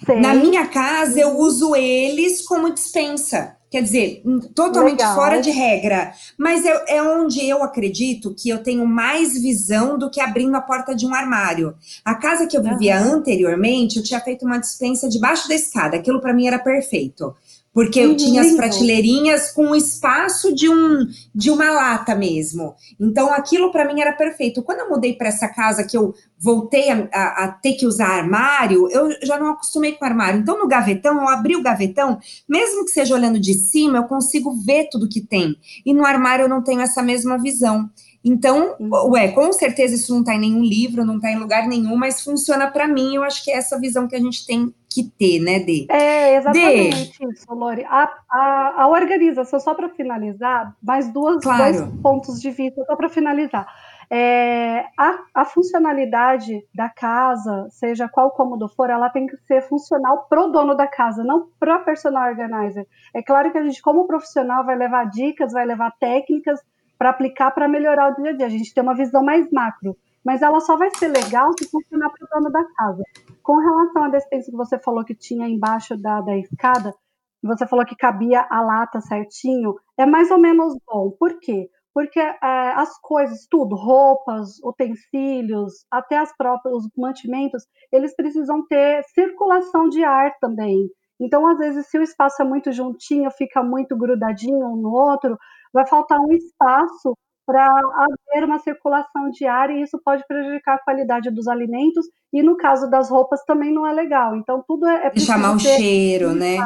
[0.05, 0.21] Sei.
[0.21, 3.54] Na minha casa, eu uso eles como dispensa.
[3.75, 4.23] Quer dizer,
[4.55, 5.17] totalmente Legal.
[5.17, 6.13] fora de regra.
[6.39, 10.61] Mas é, é, onde eu acredito que eu tenho mais visão do que abrindo a
[10.61, 11.75] porta de um armário.
[12.05, 13.15] A casa que eu vivia uhum.
[13.15, 15.97] anteriormente, eu tinha feito uma dispensa debaixo da escada.
[15.97, 17.35] Aquilo para mim era perfeito
[17.75, 22.77] porque eu tinha as prateleirinhas com espaço de um de uma lata mesmo.
[22.99, 24.63] Então aquilo para mim era perfeito.
[24.63, 28.07] Quando eu mudei para essa casa que eu voltei a, a, a, ter que usar
[28.07, 30.41] armário, eu já não acostumei com armário.
[30.41, 32.19] Então no gavetão, eu abri o gavetão,
[32.49, 35.57] mesmo que seja olhando de cima, eu consigo ver tudo que tem.
[35.85, 37.91] E no armário eu não tenho essa mesma visão.
[38.25, 38.75] Então,
[39.11, 42.23] ué, com certeza isso não está em nenhum livro, não está em lugar nenhum, mas
[42.23, 43.17] funciona para mim.
[43.17, 45.87] Eu acho que é essa visão que a gente tem que ter, né, Dê?
[45.91, 47.33] É, exatamente Dê.
[47.33, 47.85] isso, Lori.
[47.85, 51.63] A, a, a organização, só para finalizar, mais duas, claro.
[51.63, 53.67] dois pontos de vista, só para finalizar.
[54.11, 60.27] É, a, a, funcionalidade da casa, seja qual cômodo for, ela tem que ser funcional
[60.29, 62.87] pro dono da casa, não para personal organizer.
[63.15, 66.61] É claro que a gente, como profissional, vai levar dicas, vai levar técnicas
[66.99, 68.47] para aplicar para melhorar o dia a dia.
[68.47, 72.11] A gente tem uma visão mais macro, mas ela só vai ser legal se funcionar
[72.11, 73.03] para o dono da casa.
[73.43, 76.95] Com relação à despensa que você falou que tinha embaixo da, da escada,
[77.43, 81.11] você falou que cabia a lata certinho, é mais ou menos bom.
[81.19, 81.69] Por quê?
[81.93, 89.05] Porque é, as coisas, tudo, roupas, utensílios, até as próprias, os mantimentos, eles precisam ter
[89.15, 90.89] circulação de ar também.
[91.21, 95.39] Então, às vezes, se o espaço é muito juntinho, fica muito grudadinho um no outro,
[95.73, 97.17] vai faltar um espaço
[97.47, 102.43] para haver uma circulação de ar e isso pode prejudicar a qualidade dos alimentos e
[102.43, 104.37] no caso das roupas também não é legal.
[104.37, 106.57] Então tudo é, é chamar o cheiro, né?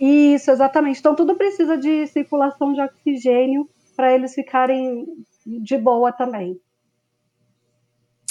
[0.00, 0.98] Isso, exatamente.
[0.98, 5.06] Então tudo precisa de circulação de oxigênio para eles ficarem
[5.46, 6.58] de boa também.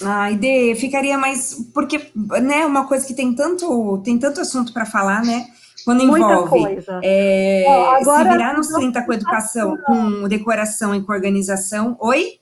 [0.04, 2.10] A ideia ficaria mais porque,
[2.42, 5.46] né, uma coisa que tem tanto tem tanto assunto para falar, né?
[5.86, 7.66] Quando envolve é,
[8.00, 11.98] agora, se virar nos 30 com educação, com decoração e com organização.
[12.00, 12.40] Oi?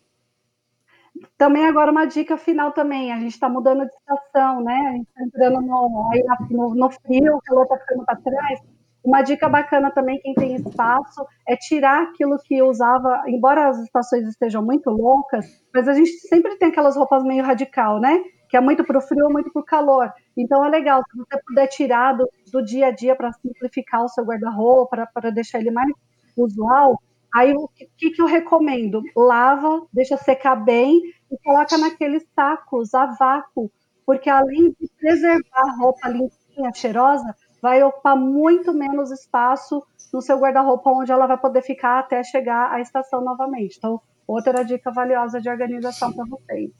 [1.38, 4.74] Também agora uma dica final também, a gente está mudando de estação, né?
[4.88, 8.60] A gente está entrando no, aí no, no frio, o calor está ficando para trás.
[9.04, 14.28] Uma dica bacana também, quem tem espaço, é tirar aquilo que usava, embora as estações
[14.28, 18.20] estejam muito loucas, mas a gente sempre tem aquelas roupas meio radical, né?
[18.50, 20.12] Que é muito para o frio muito para o calor.
[20.38, 24.10] Então é legal, se você puder tirar do, do dia a dia para simplificar o
[24.10, 25.92] seu guarda-roupa, para deixar ele mais
[26.38, 27.02] usual,
[27.34, 27.68] aí o
[27.98, 29.02] que, que eu recomendo?
[29.16, 33.72] Lava, deixa secar bem e coloca naqueles sacos a vácuo,
[34.06, 39.84] porque além de preservar a roupa limpinha, cheirosa, vai ocupar muito menos espaço
[40.14, 43.78] no seu guarda-roupa, onde ela vai poder ficar até chegar à estação novamente.
[43.78, 46.72] Então, outra dica valiosa de organização para vocês.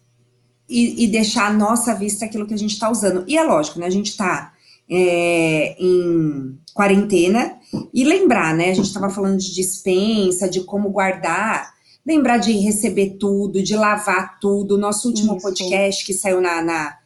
[0.70, 3.24] E, e, deixar à nossa vista aquilo que a gente está usando.
[3.26, 3.86] E é lógico, né?
[3.86, 4.54] A gente está
[4.90, 7.58] é, em quarentena
[7.94, 8.72] e lembrar, né?
[8.72, 11.74] A gente estava falando de dispensa, de como guardar.
[12.06, 14.78] Lembrar de receber tudo, de lavar tudo.
[14.78, 15.42] Nosso último Isso.
[15.42, 16.98] podcast que saiu na, na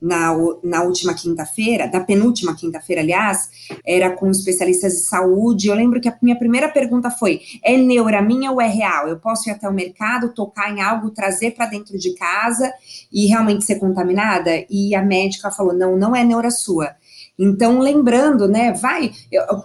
[0.00, 3.50] na, na última quinta-feira, da penúltima quinta-feira, aliás,
[3.86, 5.68] era com especialistas de saúde.
[5.68, 9.08] Eu lembro que a minha primeira pergunta foi: é neura minha ou é real?
[9.08, 12.72] Eu posso ir até o mercado, tocar em algo, trazer para dentro de casa
[13.12, 14.64] e realmente ser contaminada?
[14.70, 16.94] E a médica falou: não, não é neura sua.
[17.42, 19.12] Então, lembrando, né, vai,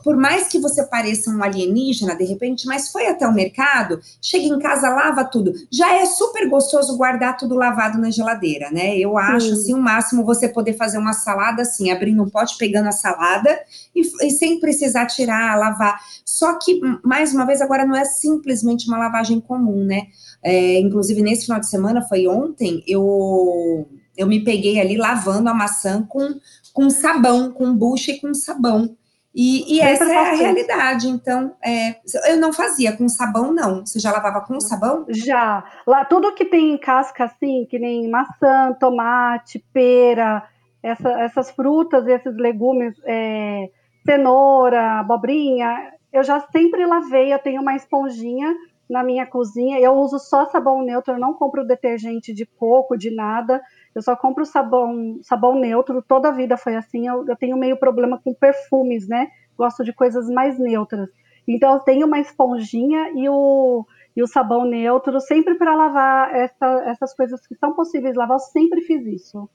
[0.01, 4.45] por mais que você pareça um alienígena de repente, mas foi até o mercado, chega
[4.45, 5.53] em casa, lava tudo.
[5.69, 8.97] Já é super gostoso guardar tudo lavado na geladeira, né?
[8.97, 9.51] Eu acho, Sim.
[9.51, 13.59] assim, o máximo você poder fazer uma salada assim, abrindo um pote, pegando a salada
[13.93, 15.99] e, e sem precisar tirar, lavar.
[16.23, 20.03] Só que, mais uma vez, agora não é simplesmente uma lavagem comum, né?
[20.41, 23.85] É, inclusive, nesse final de semana, foi ontem, eu
[24.17, 26.39] eu me peguei ali lavando a maçã com
[26.75, 28.97] com sabão, com bucha e com sabão.
[29.33, 31.07] E, e essa é a realidade.
[31.07, 31.95] Então, é,
[32.29, 33.85] eu não fazia com sabão, não.
[33.85, 35.05] Você já lavava com sabão?
[35.07, 35.63] Já.
[35.87, 40.43] Lá, tudo que tem casca assim, que nem maçã, tomate, pera,
[40.83, 43.69] essa, essas frutas, esses legumes, é,
[44.05, 47.33] cenoura, abobrinha, eu já sempre lavei.
[47.33, 48.53] Eu tenho uma esponjinha
[48.89, 49.79] na minha cozinha.
[49.79, 53.61] Eu uso só sabão neutro, eu não compro detergente de coco, de nada.
[53.95, 57.07] Eu só compro sabão, sabão neutro, toda a vida foi assim.
[57.07, 59.29] Eu, eu tenho meio problema com perfumes, né?
[59.57, 61.09] Gosto de coisas mais neutras.
[61.47, 63.85] Então eu tenho uma esponjinha e o,
[64.15, 68.35] e o sabão neutro sempre para lavar essa, essas coisas que são possíveis lavar.
[68.35, 69.49] Eu sempre fiz isso.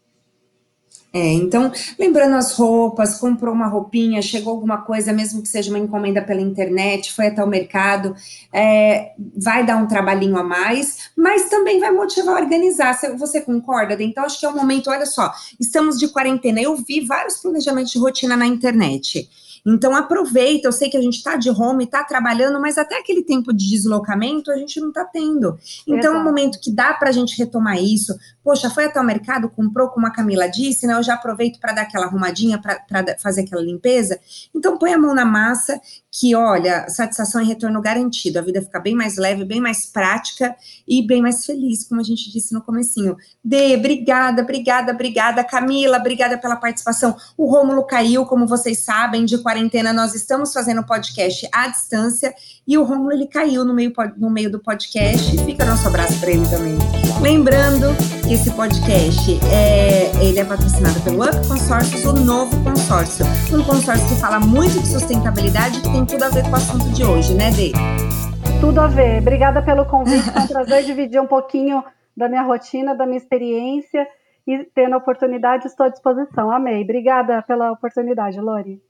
[1.13, 5.79] É, então, lembrando as roupas, comprou uma roupinha, chegou alguma coisa, mesmo que seja uma
[5.79, 8.15] encomenda pela internet, foi até o mercado,
[8.53, 12.97] é, vai dar um trabalhinho a mais, mas também vai motivar a organizar.
[13.19, 14.01] Você concorda?
[14.01, 17.91] Então, acho que é o momento, olha só, estamos de quarentena, eu vi vários planejamentos
[17.91, 19.29] de rotina na internet.
[19.67, 23.23] Então aproveita, eu sei que a gente está de home, está trabalhando, mas até aquele
[23.23, 25.59] tempo de deslocamento a gente não está tendo.
[25.87, 26.17] Então Exato.
[26.17, 28.15] é um momento que dá para a gente retomar isso.
[28.43, 30.95] Poxa, foi até o mercado, comprou, como a Camila disse, né?
[30.95, 34.19] Eu já aproveito para dar aquela arrumadinha, para fazer aquela limpeza.
[34.55, 35.79] Então põe a mão na massa,
[36.11, 38.39] que olha, satisfação e retorno garantido.
[38.39, 40.57] A vida fica bem mais leve, bem mais prática
[40.89, 43.17] e bem mais feliz, como a gente disse no comecinho.
[43.45, 45.45] Dê, obrigada, obrigada, obrigada.
[45.45, 47.17] Camila, obrigada pela participação.
[47.37, 52.35] O Rômulo caiu, como vocês sabem, de quarentena nós estamos fazendo podcast à distância
[52.71, 55.37] e o Romulo ele caiu no meio, no meio do podcast.
[55.45, 56.79] Fica nosso abraço para ele também.
[57.21, 57.89] Lembrando
[58.23, 63.27] que esse podcast é, ele é patrocinado pelo Up Consórcios, o novo consórcio.
[63.53, 66.89] Um consórcio que fala muito de sustentabilidade que tem tudo a ver com o assunto
[66.91, 67.73] de hoje, né, Dê?
[68.61, 69.21] Tudo a ver.
[69.21, 70.31] Obrigada pelo convite.
[70.31, 71.83] Foi um prazer dividir um pouquinho
[72.17, 74.07] da minha rotina, da minha experiência
[74.47, 76.53] e tendo a oportunidade, estou à disposição.
[76.53, 76.85] Amei.
[76.85, 78.81] Obrigada pela oportunidade, Lori.